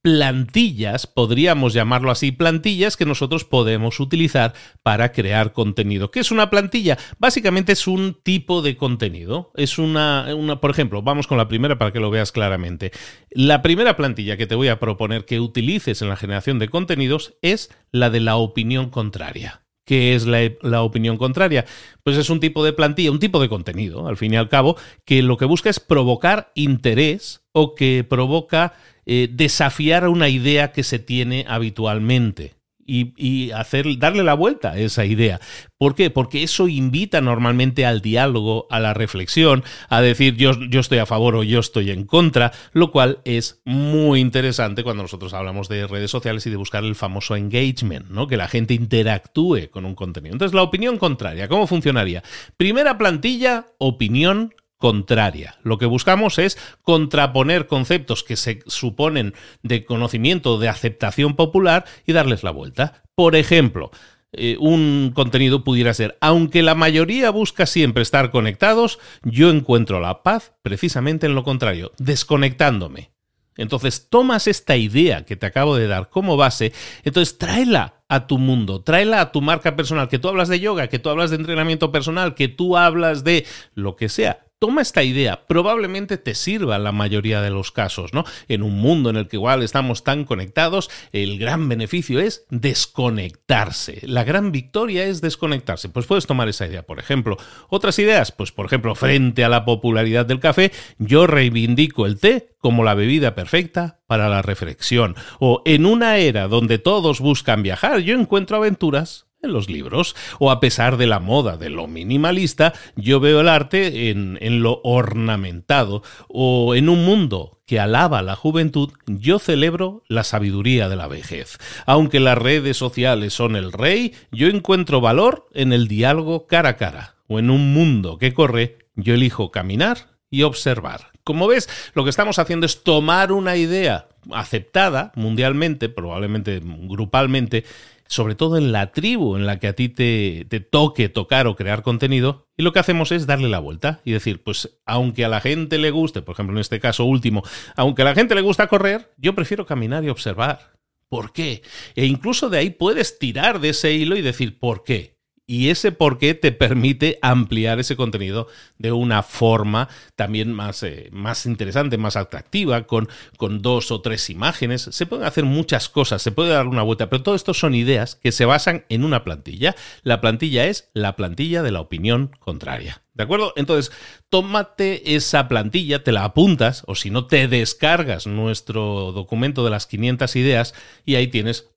plantillas, 0.01 1.05
podríamos 1.05 1.73
llamarlo 1.73 2.11
así, 2.11 2.31
plantillas 2.31 2.97
que 2.97 3.05
nosotros 3.05 3.45
podemos 3.45 3.99
utilizar 3.99 4.53
para 4.81 5.11
crear 5.11 5.53
contenido. 5.53 6.09
¿Qué 6.11 6.19
es 6.19 6.31
una 6.31 6.49
plantilla? 6.49 6.97
Básicamente 7.19 7.73
es 7.73 7.87
un 7.87 8.17
tipo 8.21 8.61
de 8.61 8.77
contenido. 8.77 9.51
Es 9.55 9.77
una, 9.77 10.33
una, 10.35 10.59
por 10.59 10.71
ejemplo, 10.71 11.01
vamos 11.01 11.27
con 11.27 11.37
la 11.37 11.47
primera 11.47 11.77
para 11.77 11.93
que 11.93 11.99
lo 11.99 12.09
veas 12.09 12.31
claramente. 12.31 12.91
La 13.29 13.61
primera 13.61 13.95
plantilla 13.95 14.37
que 14.37 14.47
te 14.47 14.55
voy 14.55 14.69
a 14.69 14.79
proponer 14.79 15.25
que 15.25 15.39
utilices 15.39 16.01
en 16.01 16.09
la 16.09 16.15
generación 16.15 16.57
de 16.59 16.69
contenidos 16.69 17.35
es 17.41 17.69
la 17.91 18.09
de 18.09 18.21
la 18.21 18.37
opinión 18.37 18.89
contraria. 18.89 19.61
¿Qué 19.85 20.15
es 20.15 20.25
la, 20.25 20.83
opinión 20.83 21.17
contraria? 21.17 21.65
Pues 22.03 22.17
es 22.17 22.29
un 22.29 22.39
tipo 22.39 22.63
de 22.63 22.73
plantilla, 22.73 23.11
un 23.11 23.19
tipo 23.19 23.41
de 23.41 23.49
contenido, 23.49 24.07
al 24.07 24.15
fin 24.15 24.33
y 24.33 24.37
al 24.37 24.47
cabo, 24.47 24.77
que 25.05 25.21
lo 25.23 25.37
que 25.37 25.45
busca 25.45 25.69
es 25.69 25.79
provocar 25.79 26.51
interés 26.55 27.41
o 27.51 27.73
que 27.73 28.05
provoca 28.07 28.73
eh, 29.05 29.27
desafiar 29.31 30.07
una 30.07 30.29
idea 30.29 30.71
que 30.71 30.83
se 30.83 30.99
tiene 30.99 31.45
habitualmente. 31.47 32.53
Y, 32.85 33.51
hacer, 33.51 33.85
darle 33.97 34.23
la 34.23 34.33
vuelta 34.33 34.71
a 34.71 34.77
esa 34.77 35.05
idea. 35.05 35.39
¿Por 35.77 35.95
qué? 35.95 36.09
Porque 36.09 36.43
eso 36.43 36.67
invita 36.67 37.21
normalmente 37.21 37.85
al 37.85 38.01
diálogo, 38.01 38.67
a 38.69 38.79
la 38.79 38.93
reflexión, 38.93 39.63
a 39.89 40.01
decir 40.01 40.35
yo, 40.35 40.51
yo 40.69 40.79
estoy 40.79 40.99
a 40.99 41.05
favor 41.05 41.35
o 41.35 41.43
yo 41.43 41.59
estoy 41.59 41.91
en 41.91 42.05
contra, 42.05 42.51
lo 42.73 42.91
cual 42.91 43.19
es 43.25 43.61
muy 43.65 44.19
interesante 44.19 44.83
cuando 44.83 45.03
nosotros 45.03 45.33
hablamos 45.33 45.69
de 45.69 45.87
redes 45.87 46.11
sociales 46.11 46.45
y 46.45 46.49
de 46.49 46.57
buscar 46.57 46.83
el 46.83 46.95
famoso 46.95 47.35
engagement, 47.35 48.09
¿no? 48.09 48.27
Que 48.27 48.37
la 48.37 48.47
gente 48.47 48.73
interactúe 48.73 49.69
con 49.71 49.85
un 49.85 49.95
contenido. 49.95 50.33
Entonces, 50.33 50.55
la 50.55 50.63
opinión 50.63 50.97
contraria, 50.97 51.47
¿cómo 51.47 51.67
funcionaría? 51.67 52.23
Primera 52.57 52.97
plantilla, 52.97 53.67
opinión 53.77 54.53
contraria. 54.81 55.55
Lo 55.63 55.77
que 55.77 55.85
buscamos 55.85 56.39
es 56.39 56.57
contraponer 56.81 57.67
conceptos 57.67 58.25
que 58.25 58.35
se 58.35 58.59
suponen 58.65 59.33
de 59.63 59.85
conocimiento, 59.85 60.59
de 60.59 60.67
aceptación 60.67 61.35
popular 61.35 61.85
y 62.05 62.11
darles 62.11 62.43
la 62.43 62.51
vuelta. 62.51 63.03
Por 63.15 63.37
ejemplo, 63.37 63.91
eh, 64.33 64.57
un 64.59 65.11
contenido 65.13 65.63
pudiera 65.63 65.93
ser, 65.93 66.17
aunque 66.19 66.63
la 66.63 66.75
mayoría 66.75 67.29
busca 67.29 67.65
siempre 67.65 68.01
estar 68.01 68.31
conectados, 68.31 68.99
yo 69.23 69.49
encuentro 69.51 69.99
la 70.01 70.23
paz 70.23 70.53
precisamente 70.63 71.27
en 71.27 71.35
lo 71.35 71.43
contrario, 71.43 71.91
desconectándome. 71.99 73.11
Entonces 73.57 74.09
tomas 74.09 74.47
esta 74.47 74.77
idea 74.77 75.25
que 75.25 75.35
te 75.35 75.45
acabo 75.45 75.75
de 75.75 75.85
dar 75.85 76.09
como 76.09 76.37
base, 76.37 76.73
entonces 77.03 77.37
tráela 77.37 78.01
a 78.09 78.25
tu 78.25 78.39
mundo, 78.39 78.81
tráela 78.81 79.21
a 79.21 79.31
tu 79.31 79.41
marca 79.41 79.75
personal, 79.75 80.09
que 80.09 80.17
tú 80.17 80.29
hablas 80.29 80.47
de 80.49 80.59
yoga, 80.59 80.87
que 80.87 80.97
tú 80.97 81.09
hablas 81.09 81.29
de 81.29 81.35
entrenamiento 81.35 81.91
personal, 81.91 82.33
que 82.33 82.47
tú 82.47 82.77
hablas 82.77 83.23
de 83.23 83.45
lo 83.75 83.95
que 83.95 84.09
sea 84.09 84.45
toma 84.61 84.83
esta 84.83 85.01
idea, 85.01 85.47
probablemente 85.47 86.19
te 86.19 86.35
sirva 86.35 86.75
en 86.75 86.83
la 86.83 86.91
mayoría 86.91 87.41
de 87.41 87.49
los 87.49 87.71
casos, 87.71 88.13
¿no? 88.13 88.25
En 88.47 88.61
un 88.61 88.77
mundo 88.77 89.09
en 89.09 89.15
el 89.15 89.27
que 89.27 89.37
igual 89.37 89.63
estamos 89.63 90.03
tan 90.03 90.23
conectados, 90.23 90.87
el 91.11 91.39
gran 91.39 91.67
beneficio 91.67 92.19
es 92.19 92.45
desconectarse. 92.51 94.01
La 94.03 94.23
gran 94.23 94.51
victoria 94.51 95.05
es 95.05 95.19
desconectarse. 95.19 95.89
Pues 95.89 96.05
puedes 96.05 96.27
tomar 96.27 96.47
esa 96.47 96.67
idea, 96.67 96.83
por 96.83 96.99
ejemplo. 96.99 97.37
Otras 97.69 97.97
ideas, 97.97 98.31
pues 98.31 98.51
por 98.51 98.67
ejemplo, 98.67 98.93
frente 98.93 99.43
a 99.43 99.49
la 99.49 99.65
popularidad 99.65 100.27
del 100.27 100.39
café, 100.39 100.71
yo 100.99 101.25
reivindico 101.25 102.05
el 102.05 102.19
té 102.19 102.53
como 102.59 102.83
la 102.83 102.93
bebida 102.93 103.33
perfecta 103.33 104.01
para 104.05 104.29
la 104.29 104.43
reflexión. 104.43 105.15
O 105.39 105.63
en 105.65 105.87
una 105.87 106.17
era 106.17 106.47
donde 106.47 106.77
todos 106.77 107.19
buscan 107.19 107.63
viajar, 107.63 108.01
yo 108.01 108.13
encuentro 108.13 108.57
aventuras 108.57 109.25
en 109.43 109.53
los 109.53 109.69
libros, 109.69 110.15
o 110.39 110.51
a 110.51 110.59
pesar 110.59 110.97
de 110.97 111.07
la 111.07 111.19
moda 111.19 111.57
de 111.57 111.69
lo 111.69 111.87
minimalista, 111.87 112.73
yo 112.95 113.19
veo 113.19 113.41
el 113.41 113.49
arte 113.49 114.09
en, 114.09 114.37
en, 114.41 114.61
lo 114.61 114.81
ornamentado, 114.83 116.03
o 116.27 116.75
en 116.75 116.89
un 116.89 117.05
mundo 117.05 117.59
que 117.65 117.79
alaba 117.79 118.21
la 118.21 118.35
juventud, 118.35 118.91
yo 119.07 119.39
celebro 119.39 120.03
la 120.07 120.23
sabiduría 120.23 120.89
de 120.89 120.95
la 120.95 121.07
vejez. 121.07 121.57
Aunque 121.85 122.19
las 122.19 122.37
redes 122.37 122.77
sociales 122.77 123.33
son 123.33 123.55
el 123.55 123.71
rey, 123.71 124.13
yo 124.31 124.47
encuentro 124.47 125.01
valor 125.01 125.47
en 125.53 125.73
el 125.73 125.87
diálogo 125.87 126.47
cara 126.47 126.69
a 126.69 126.77
cara, 126.77 127.15
o 127.27 127.39
en 127.39 127.49
un 127.49 127.73
mundo 127.73 128.17
que 128.17 128.33
corre, 128.33 128.77
yo 128.95 129.13
elijo 129.13 129.51
caminar 129.51 130.09
y 130.29 130.43
observar. 130.43 131.11
Como 131.23 131.47
ves, 131.47 131.69
lo 131.93 132.03
que 132.03 132.09
estamos 132.09 132.39
haciendo 132.39 132.65
es 132.65 132.83
tomar 132.83 133.31
una 133.31 133.55
idea 133.55 134.07
aceptada 134.31 135.11
mundialmente, 135.15 135.89
probablemente 135.89 136.61
grupalmente, 136.63 137.63
sobre 138.11 138.35
todo 138.35 138.57
en 138.57 138.73
la 138.73 138.91
tribu 138.91 139.37
en 139.37 139.45
la 139.45 139.57
que 139.57 139.67
a 139.67 139.73
ti 139.73 139.87
te, 139.87 140.45
toque 140.69 141.07
tocar 141.07 141.47
o 141.47 141.55
crear 141.55 141.81
contenido, 141.81 142.49
y 142.57 142.63
lo 142.63 142.73
que 142.73 142.79
hacemos 142.79 143.13
es 143.13 143.25
darle 143.25 143.47
la 143.47 143.59
vuelta 143.59 144.01
y 144.03 144.11
decir, 144.11 144.43
pues 144.43 144.81
aunque 144.85 145.23
a 145.23 145.29
la 145.29 145.39
gente 145.39 145.77
le 145.77 145.91
guste, 145.91 146.21
por 146.21 146.33
ejemplo 146.33 146.53
en 146.53 146.59
este 146.59 146.81
caso 146.81 147.05
último, 147.05 147.41
aunque 147.77 148.01
a 148.01 148.05
la 148.05 148.13
gente 148.13 148.35
le 148.35 148.41
gusta 148.41 148.67
correr, 148.67 149.13
yo 149.17 149.33
prefiero 149.33 149.65
caminar 149.65 150.03
y 150.03 150.09
observar. 150.09 150.73
¿Por 151.07 151.31
qué? 151.31 151.61
E 151.95 152.05
incluso 152.05 152.49
de 152.49 152.57
ahí 152.57 152.69
puedes 152.69 153.17
tirar 153.17 153.61
de 153.61 153.69
ese 153.69 153.93
hilo 153.93 154.17
y 154.17 154.21
decir, 154.21 154.59
¿por 154.59 154.83
qué? 154.83 155.20
Y 155.51 155.69
ese 155.69 155.91
por 155.91 156.17
qué 156.17 156.33
te 156.33 156.53
permite 156.53 157.19
ampliar 157.21 157.77
ese 157.77 157.97
contenido 157.97 158.47
de 158.77 158.93
una 158.93 159.21
forma 159.21 159.89
también 160.15 160.53
más, 160.53 160.81
eh, 160.81 161.09
más 161.11 161.45
interesante, 161.45 161.97
más 161.97 162.15
atractiva, 162.15 162.87
con, 162.87 163.09
con 163.35 163.61
dos 163.61 163.91
o 163.91 163.99
tres 163.99 164.29
imágenes. 164.29 164.83
Se 164.83 165.05
pueden 165.05 165.25
hacer 165.25 165.43
muchas 165.43 165.89
cosas, 165.89 166.21
se 166.21 166.31
puede 166.31 166.51
dar 166.51 166.67
una 166.67 166.83
vuelta, 166.83 167.09
pero 167.09 167.21
todo 167.21 167.35
esto 167.35 167.53
son 167.53 167.75
ideas 167.75 168.15
que 168.15 168.31
se 168.31 168.45
basan 168.45 168.85
en 168.87 169.03
una 169.03 169.25
plantilla. 169.25 169.75
La 170.03 170.21
plantilla 170.21 170.67
es 170.67 170.89
la 170.93 171.17
plantilla 171.17 171.63
de 171.63 171.71
la 171.71 171.81
opinión 171.81 172.31
contraria. 172.39 173.01
¿De 173.13 173.23
acuerdo? 173.23 173.51
Entonces, 173.57 173.93
tómate 174.29 175.15
esa 175.15 175.49
plantilla, 175.49 176.01
te 176.01 176.13
la 176.13 176.23
apuntas, 176.23 176.83
o 176.87 176.95
si 176.95 177.09
no, 177.09 177.27
te 177.27 177.49
descargas 177.49 178.25
nuestro 178.25 179.11
documento 179.11 179.65
de 179.65 179.69
las 179.69 179.85
500 179.85 180.33
ideas 180.37 180.73
y 181.05 181.15
ahí 181.15 181.27
tienes 181.27 181.70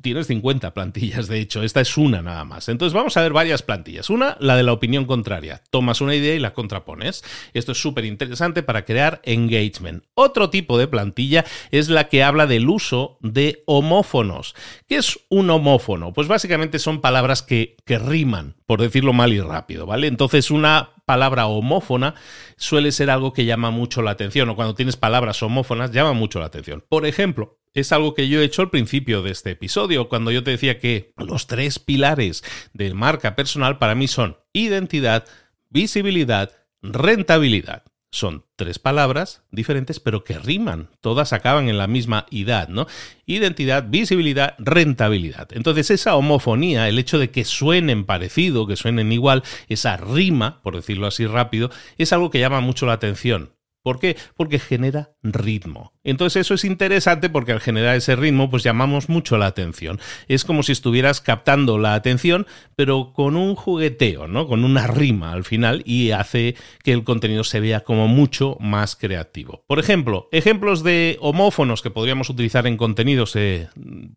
tienes 0.00 0.26
50 0.28 0.72
plantillas, 0.72 1.28
de 1.28 1.40
hecho, 1.40 1.62
esta 1.62 1.80
es 1.80 1.96
una 1.96 2.22
nada 2.22 2.44
más. 2.44 2.68
Entonces 2.68 2.94
vamos 2.94 3.16
a 3.16 3.22
ver 3.22 3.32
varias 3.32 3.62
plantillas. 3.62 4.10
Una, 4.10 4.36
la 4.40 4.56
de 4.56 4.62
la 4.62 4.72
opinión 4.72 5.04
contraria. 5.04 5.62
Tomas 5.70 6.00
una 6.00 6.14
idea 6.14 6.34
y 6.34 6.38
la 6.38 6.54
contrapones. 6.54 7.24
Esto 7.52 7.72
es 7.72 7.80
súper 7.80 8.04
interesante 8.04 8.62
para 8.62 8.84
crear 8.84 9.20
engagement. 9.24 10.04
Otro 10.14 10.50
tipo 10.50 10.78
de 10.78 10.88
plantilla 10.88 11.44
es 11.70 11.88
la 11.88 12.08
que 12.08 12.22
habla 12.22 12.46
del 12.46 12.68
uso 12.68 13.18
de 13.20 13.62
homófonos. 13.66 14.54
¿Qué 14.86 14.96
es 14.96 15.20
un 15.28 15.50
homófono? 15.50 16.12
Pues 16.12 16.28
básicamente 16.28 16.78
son 16.78 17.00
palabras 17.00 17.42
que, 17.42 17.76
que 17.84 17.98
riman, 17.98 18.56
por 18.66 18.80
decirlo 18.80 19.12
mal 19.12 19.32
y 19.32 19.40
rápido, 19.40 19.86
¿vale? 19.86 20.06
Entonces 20.06 20.50
una 20.50 20.90
palabra 21.04 21.46
homófona 21.46 22.14
suele 22.56 22.92
ser 22.92 23.08
algo 23.08 23.32
que 23.32 23.46
llama 23.46 23.70
mucho 23.70 24.02
la 24.02 24.10
atención, 24.10 24.50
o 24.50 24.56
cuando 24.56 24.74
tienes 24.74 24.96
palabras 24.96 25.42
homófonas 25.42 25.90
llama 25.90 26.12
mucho 26.12 26.38
la 26.38 26.46
atención. 26.46 26.84
Por 26.86 27.06
ejemplo, 27.06 27.58
es 27.78 27.92
algo 27.92 28.14
que 28.14 28.28
yo 28.28 28.40
he 28.40 28.44
hecho 28.44 28.62
al 28.62 28.70
principio 28.70 29.22
de 29.22 29.30
este 29.30 29.50
episodio, 29.50 30.08
cuando 30.08 30.30
yo 30.30 30.42
te 30.42 30.50
decía 30.50 30.78
que 30.78 31.12
los 31.16 31.46
tres 31.46 31.78
pilares 31.78 32.44
de 32.72 32.94
marca 32.94 33.36
personal 33.36 33.78
para 33.78 33.94
mí 33.94 34.08
son 34.08 34.36
identidad, 34.52 35.24
visibilidad, 35.70 36.52
rentabilidad. 36.82 37.84
Son 38.10 38.46
tres 38.56 38.78
palabras 38.78 39.42
diferentes, 39.50 40.00
pero 40.00 40.24
que 40.24 40.38
riman. 40.38 40.88
Todas 41.02 41.34
acaban 41.34 41.68
en 41.68 41.76
la 41.76 41.86
misma 41.86 42.24
idad, 42.30 42.68
¿no? 42.68 42.86
Identidad, 43.26 43.84
visibilidad, 43.88 44.54
rentabilidad. 44.58 45.48
Entonces, 45.52 45.90
esa 45.90 46.16
homofonía, 46.16 46.88
el 46.88 46.98
hecho 46.98 47.18
de 47.18 47.30
que 47.30 47.44
suenen 47.44 48.06
parecido, 48.06 48.66
que 48.66 48.76
suenen 48.76 49.12
igual, 49.12 49.42
esa 49.68 49.98
rima, 49.98 50.62
por 50.62 50.74
decirlo 50.74 51.06
así 51.06 51.26
rápido, 51.26 51.70
es 51.98 52.14
algo 52.14 52.30
que 52.30 52.40
llama 52.40 52.60
mucho 52.60 52.86
la 52.86 52.94
atención. 52.94 53.50
¿Por 53.88 54.00
qué? 54.00 54.18
Porque 54.36 54.58
genera 54.58 55.12
ritmo. 55.22 55.94
Entonces 56.04 56.42
eso 56.42 56.52
es 56.52 56.64
interesante 56.66 57.30
porque 57.30 57.52
al 57.52 57.60
generar 57.60 57.96
ese 57.96 58.16
ritmo 58.16 58.50
pues 58.50 58.62
llamamos 58.62 59.08
mucho 59.08 59.38
la 59.38 59.46
atención. 59.46 59.98
Es 60.26 60.44
como 60.44 60.62
si 60.62 60.72
estuvieras 60.72 61.22
captando 61.22 61.78
la 61.78 61.94
atención 61.94 62.46
pero 62.76 63.14
con 63.14 63.34
un 63.34 63.54
jugueteo, 63.54 64.28
¿no? 64.28 64.46
Con 64.46 64.64
una 64.64 64.88
rima 64.88 65.32
al 65.32 65.42
final 65.42 65.82
y 65.86 66.10
hace 66.10 66.54
que 66.84 66.92
el 66.92 67.02
contenido 67.02 67.44
se 67.44 67.60
vea 67.60 67.80
como 67.80 68.08
mucho 68.08 68.58
más 68.60 68.94
creativo. 68.94 69.64
Por 69.66 69.78
ejemplo, 69.78 70.28
ejemplos 70.32 70.82
de 70.82 71.16
homófonos 71.22 71.80
que 71.80 71.88
podríamos 71.88 72.28
utilizar 72.28 72.66
en 72.66 72.76
contenidos, 72.76 73.36
eh, 73.36 73.70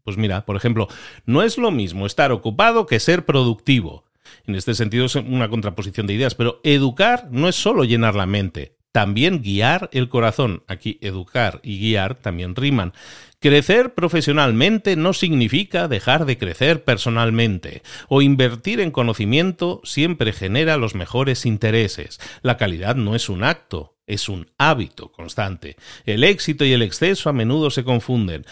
pues 0.04 0.18
mira, 0.18 0.46
por 0.46 0.58
ejemplo, 0.58 0.90
no 1.26 1.44
es 1.44 1.58
lo 1.58 1.72
mismo 1.72 2.06
estar 2.06 2.34
ocupado 2.34 2.88
que 2.88 3.00
ser 3.00 3.24
productivo. 3.24 4.04
En 4.46 4.56
este 4.56 4.76
sentido 4.76 5.06
es 5.06 5.16
una 5.16 5.48
contraposición 5.48 6.08
de 6.08 6.16
ideas, 6.16 6.36
pero 6.36 6.60
educar 6.66 7.30
no 7.32 7.48
es 7.48 7.56
solo 7.56 7.86
llenar 7.86 8.16
la 8.16 8.26
mente, 8.26 8.76
también 8.92 9.42
guiar 9.42 9.90
el 9.94 10.10
corazón. 10.10 10.64
Aquí 10.68 10.98
educar 11.02 11.60
y 11.64 11.80
guiar 11.80 12.16
también 12.16 12.56
riman. 12.56 12.94
Crecer 13.40 13.96
profesionalmente 13.96 14.96
no 14.96 15.14
significa 15.14 15.88
dejar 15.88 16.26
de 16.26 16.38
crecer 16.38 16.84
personalmente, 16.84 17.82
o 18.08 18.22
invertir 18.22 18.80
en 18.80 18.92
conocimiento 18.92 19.82
siempre 19.84 20.32
genera 20.32 20.78
los 20.78 20.94
mejores 20.94 21.48
intereses. 21.48 22.20
La 22.44 22.58
calidad 22.58 22.96
no 22.96 23.16
es 23.16 23.30
un 23.30 23.44
acto, 23.44 23.98
es 24.06 24.30
un 24.30 24.52
hábito 24.60 25.12
constante. 25.12 25.76
El 26.06 26.24
éxito 26.24 26.66
y 26.66 26.74
el 26.74 26.84
exceso 26.84 27.30
a 27.30 27.34
menudo 27.34 27.72
se 27.72 27.84
confunden, 27.84 28.46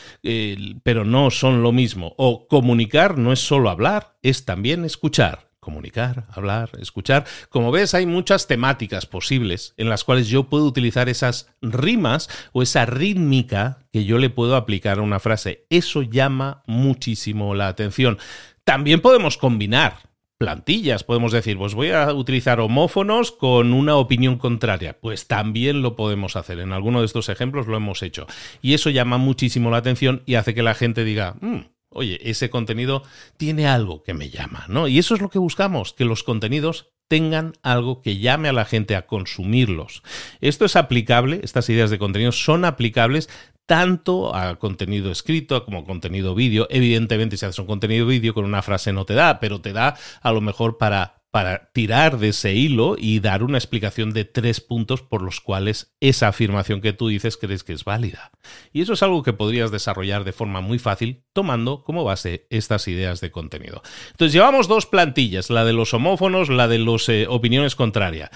pero 0.82 1.06
no 1.06 1.30
son 1.30 1.62
lo 1.62 1.72
mismo. 1.72 2.16
O 2.18 2.48
comunicar 2.48 3.20
no 3.20 3.32
es 3.32 3.40
solo 3.40 3.70
hablar, 3.70 4.16
es 4.24 4.46
también 4.46 4.86
escuchar 4.86 5.49
comunicar, 5.70 6.26
hablar, 6.32 6.72
escuchar. 6.82 7.26
Como 7.50 7.72
ves, 7.72 7.94
hay 7.94 8.06
muchas 8.08 8.48
temáticas 8.48 9.06
posibles 9.06 9.76
en 9.78 9.88
las 9.88 10.04
cuales 10.04 10.28
yo 10.28 10.50
puedo 10.50 10.66
utilizar 10.66 11.10
esas 11.10 11.54
rimas 11.62 12.28
o 12.54 12.64
esa 12.64 12.86
rítmica 12.86 13.86
que 13.94 14.04
yo 14.04 14.18
le 14.18 14.32
puedo 14.32 14.56
aplicar 14.56 14.98
a 14.98 15.04
una 15.04 15.20
frase. 15.20 15.66
Eso 15.70 16.02
llama 16.02 16.64
muchísimo 16.66 17.54
la 17.54 17.68
atención. 17.68 18.18
También 18.64 19.00
podemos 19.00 19.38
combinar 19.38 20.10
plantillas. 20.40 21.04
Podemos 21.04 21.32
decir, 21.32 21.58
pues 21.58 21.76
voy 21.76 21.92
a 21.92 22.12
utilizar 22.14 22.60
homófonos 22.60 23.32
con 23.32 23.74
una 23.74 23.96
opinión 23.96 24.38
contraria. 24.38 24.98
Pues 25.00 25.28
también 25.28 25.84
lo 25.84 25.96
podemos 25.96 26.36
hacer. 26.36 26.60
En 26.60 26.74
alguno 26.74 27.02
de 27.02 27.06
estos 27.06 27.30
ejemplos 27.30 27.68
lo 27.68 27.78
hemos 27.78 28.02
hecho. 28.02 28.26
Y 28.62 28.74
eso 28.74 28.90
llama 28.90 29.18
muchísimo 29.18 29.70
la 29.70 29.78
atención 29.78 30.24
y 30.26 30.36
hace 30.36 30.56
que 30.56 30.64
la 30.64 30.74
gente 30.74 31.04
diga, 31.04 31.36
mm, 31.42 31.60
oye, 31.90 32.20
ese 32.24 32.50
contenido 32.50 33.04
tiene 33.38 33.68
algo 33.68 34.04
que 34.04 34.14
me 34.14 34.30
llama, 34.30 34.66
¿no? 34.68 34.88
Y 34.88 35.00
eso 35.00 35.16
es 35.16 35.22
lo 35.22 35.30
que 35.30 35.40
buscamos, 35.40 35.94
que 35.94 36.06
los 36.06 36.24
contenidos 36.24 36.92
tengan 37.08 37.54
algo 37.64 38.02
que 38.02 38.20
llame 38.20 38.50
a 38.50 38.54
la 38.54 38.66
gente 38.66 38.96
a 38.96 39.08
consumirlos. 39.08 40.04
Esto 40.42 40.66
es 40.66 40.76
aplicable, 40.76 41.42
estas 41.44 41.68
ideas 41.70 41.90
de 41.90 41.98
contenido 41.98 42.32
son 42.32 42.66
aplicables 42.66 43.30
tanto 43.66 44.36
a 44.36 44.58
contenido 44.58 45.12
escrito 45.12 45.64
como 45.64 45.80
a 45.80 45.86
contenido 45.86 46.34
vídeo. 46.34 46.68
Evidentemente, 46.70 47.38
si 47.38 47.46
haces 47.46 47.60
un 47.60 47.68
contenido 47.68 48.06
vídeo 48.08 48.34
con 48.34 48.46
una 48.46 48.62
frase 48.62 48.94
no 48.94 49.06
te 49.06 49.14
da, 49.14 49.40
pero 49.40 49.62
te 49.62 49.74
da 49.74 49.96
a 50.22 50.32
lo 50.32 50.42
mejor 50.42 50.78
para 50.78 51.19
para 51.32 51.72
tirar 51.74 52.18
de 52.18 52.30
ese 52.30 52.54
hilo 52.54 52.96
y 52.98 53.20
dar 53.20 53.44
una 53.44 53.58
explicación 53.58 54.12
de 54.14 54.26
tres 54.26 54.62
puntos 54.62 55.04
por 55.04 55.22
los 55.22 55.42
cuales 55.42 55.96
esa 56.00 56.30
afirmación 56.30 56.82
que 56.82 56.94
tú 56.94 57.08
dices 57.08 57.38
crees 57.38 57.64
que 57.64 57.74
es 57.74 57.84
válida. 57.84 58.32
Y 58.74 58.82
eso 58.82 58.94
es 58.94 59.04
algo 59.04 59.22
que 59.22 59.34
podrías 59.34 59.72
desarrollar 59.72 60.24
de 60.24 60.34
forma 60.34 60.62
muy 60.62 60.80
fácil 60.80 61.24
tomando 61.34 61.84
como 61.84 62.04
base 62.04 62.48
estas 62.50 62.88
ideas 62.88 63.22
de 63.22 63.32
contenido. 63.32 63.84
Entonces 64.12 64.34
llevamos 64.34 64.68
dos 64.68 64.88
plantillas, 64.88 65.50
la 65.50 65.66
de 65.66 65.74
los 65.74 65.94
homófonos, 65.94 66.50
la 66.50 66.68
de 66.68 66.80
las 66.80 67.10
eh, 67.10 67.28
opiniones 67.30 67.76
contrarias. 67.76 68.32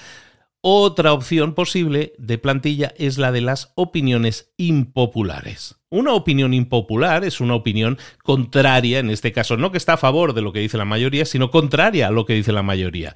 Otra 0.66 1.12
opción 1.12 1.56
posible 1.56 2.14
de 2.18 2.38
plantilla 2.38 2.94
es 2.98 3.18
la 3.18 3.34
de 3.34 3.42
las 3.42 3.74
opiniones 3.76 4.54
impopulares. 4.56 5.76
Una 5.90 6.14
opinión 6.14 6.54
impopular 6.54 7.26
es 7.26 7.42
una 7.42 7.54
opinión 7.54 7.98
contraria, 8.24 9.00
en 9.00 9.10
este 9.10 9.34
caso 9.34 9.58
no 9.58 9.74
que 9.74 9.78
está 9.78 9.96
a 9.96 9.98
favor 9.98 10.34
de 10.34 10.42
lo 10.42 10.54
que 10.54 10.62
dice 10.62 10.78
la 10.78 10.86
mayoría, 10.86 11.26
sino 11.26 11.52
contraria 11.52 12.08
a 12.08 12.12
lo 12.12 12.26
que 12.26 12.36
dice 12.36 12.54
la 12.54 12.64
mayoría. 12.64 13.14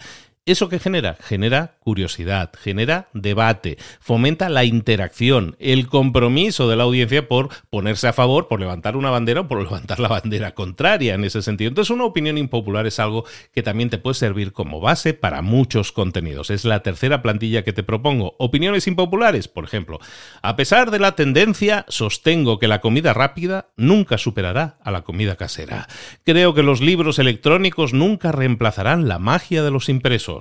¿Eso 0.47 0.69
qué 0.69 0.79
genera? 0.79 1.17
Genera 1.19 1.75
curiosidad, 1.81 2.51
genera 2.57 3.09
debate, 3.11 3.77
fomenta 3.99 4.47
la 4.47 4.63
interacción, 4.63 5.57
el 5.59 5.87
compromiso 5.87 6.69
de 6.69 6.77
la 6.77 6.85
audiencia 6.85 7.27
por 7.27 7.49
ponerse 7.69 8.07
a 8.07 8.13
favor, 8.13 8.47
por 8.47 8.61
levantar 8.61 8.95
una 8.95 9.09
bandera 9.09 9.41
o 9.41 9.47
por 9.49 9.61
levantar 9.61 9.99
la 9.99 10.07
bandera 10.07 10.55
contraria 10.55 11.15
en 11.15 11.25
ese 11.25 11.41
sentido. 11.41 11.67
Entonces, 11.67 11.91
una 11.91 12.05
opinión 12.05 12.37
impopular 12.37 12.87
es 12.87 12.97
algo 13.01 13.25
que 13.53 13.61
también 13.61 13.89
te 13.89 13.97
puede 13.97 14.13
servir 14.13 14.53
como 14.53 14.79
base 14.79 15.13
para 15.13 15.41
muchos 15.41 15.91
contenidos. 15.91 16.49
Es 16.49 16.63
la 16.63 16.81
tercera 16.81 17.21
plantilla 17.21 17.65
que 17.65 17.73
te 17.73 17.83
propongo. 17.83 18.37
Opiniones 18.39 18.87
impopulares, 18.87 19.49
por 19.49 19.65
ejemplo. 19.65 19.99
A 20.41 20.55
pesar 20.55 20.91
de 20.91 20.99
la 20.99 21.17
tendencia, 21.17 21.83
sostengo 21.89 22.57
que 22.57 22.69
la 22.69 22.79
comida 22.79 23.13
rápida 23.13 23.71
nunca 23.75 24.17
superará 24.17 24.77
a 24.81 24.91
la 24.91 25.01
comida 25.01 25.35
casera. 25.35 25.89
Creo 26.23 26.53
que 26.53 26.63
los 26.63 26.79
libros 26.79 27.19
electrónicos 27.19 27.91
nunca 27.91 28.31
reemplazarán 28.31 29.09
la 29.09 29.19
magia 29.19 29.61
de 29.61 29.71
los 29.71 29.89
impresos 29.89 30.36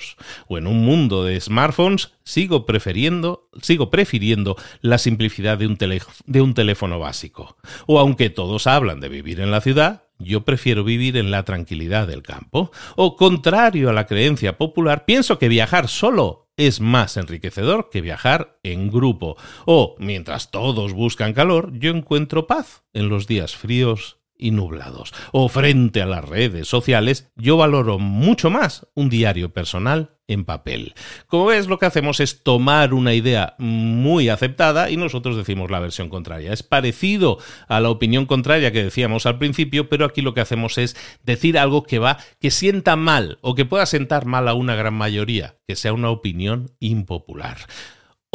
o 0.48 0.58
en 0.58 0.66
un 0.66 0.84
mundo 0.84 1.24
de 1.24 1.40
smartphones, 1.40 2.12
sigo 2.24 2.66
prefiriendo, 2.66 3.48
sigo 3.62 3.90
prefiriendo 3.90 4.56
la 4.80 4.98
simplicidad 4.98 5.58
de 5.58 5.66
un, 5.66 5.78
de 6.26 6.40
un 6.40 6.54
teléfono 6.54 6.98
básico. 6.98 7.56
O 7.86 7.98
aunque 7.98 8.30
todos 8.30 8.66
hablan 8.66 9.00
de 9.00 9.08
vivir 9.08 9.40
en 9.40 9.50
la 9.50 9.60
ciudad, 9.60 10.04
yo 10.18 10.44
prefiero 10.44 10.84
vivir 10.84 11.16
en 11.16 11.30
la 11.30 11.44
tranquilidad 11.44 12.06
del 12.06 12.22
campo. 12.22 12.70
O 12.96 13.16
contrario 13.16 13.90
a 13.90 13.92
la 13.92 14.06
creencia 14.06 14.56
popular, 14.56 15.04
pienso 15.04 15.38
que 15.38 15.48
viajar 15.48 15.88
solo 15.88 16.48
es 16.56 16.80
más 16.80 17.16
enriquecedor 17.16 17.90
que 17.90 18.00
viajar 18.00 18.58
en 18.62 18.90
grupo. 18.90 19.36
O, 19.66 19.94
mientras 19.98 20.50
todos 20.50 20.92
buscan 20.94 21.34
calor, 21.34 21.72
yo 21.78 21.90
encuentro 21.90 22.46
paz 22.46 22.84
en 22.94 23.08
los 23.08 23.26
días 23.26 23.54
fríos 23.54 24.18
y 24.38 24.50
nublados. 24.50 25.12
O 25.32 25.48
frente 25.48 26.02
a 26.02 26.06
las 26.06 26.24
redes 26.24 26.68
sociales, 26.68 27.30
yo 27.36 27.56
valoro 27.56 27.98
mucho 27.98 28.50
más 28.50 28.86
un 28.94 29.08
diario 29.08 29.52
personal 29.52 30.16
en 30.28 30.44
papel. 30.44 30.94
Como 31.26 31.46
ves, 31.46 31.68
lo 31.68 31.78
que 31.78 31.86
hacemos 31.86 32.20
es 32.20 32.42
tomar 32.42 32.94
una 32.94 33.14
idea 33.14 33.54
muy 33.58 34.28
aceptada 34.28 34.90
y 34.90 34.96
nosotros 34.96 35.36
decimos 35.36 35.70
la 35.70 35.80
versión 35.80 36.08
contraria. 36.08 36.52
Es 36.52 36.62
parecido 36.62 37.38
a 37.68 37.80
la 37.80 37.90
opinión 37.90 38.26
contraria 38.26 38.72
que 38.72 38.84
decíamos 38.84 39.26
al 39.26 39.38
principio, 39.38 39.88
pero 39.88 40.04
aquí 40.04 40.22
lo 40.22 40.34
que 40.34 40.40
hacemos 40.40 40.78
es 40.78 40.96
decir 41.22 41.58
algo 41.58 41.84
que 41.84 41.98
va, 41.98 42.18
que 42.40 42.50
sienta 42.50 42.96
mal 42.96 43.38
o 43.40 43.54
que 43.54 43.64
pueda 43.64 43.86
sentar 43.86 44.26
mal 44.26 44.48
a 44.48 44.54
una 44.54 44.74
gran 44.74 44.94
mayoría, 44.94 45.56
que 45.66 45.76
sea 45.76 45.92
una 45.92 46.10
opinión 46.10 46.70
impopular 46.80 47.58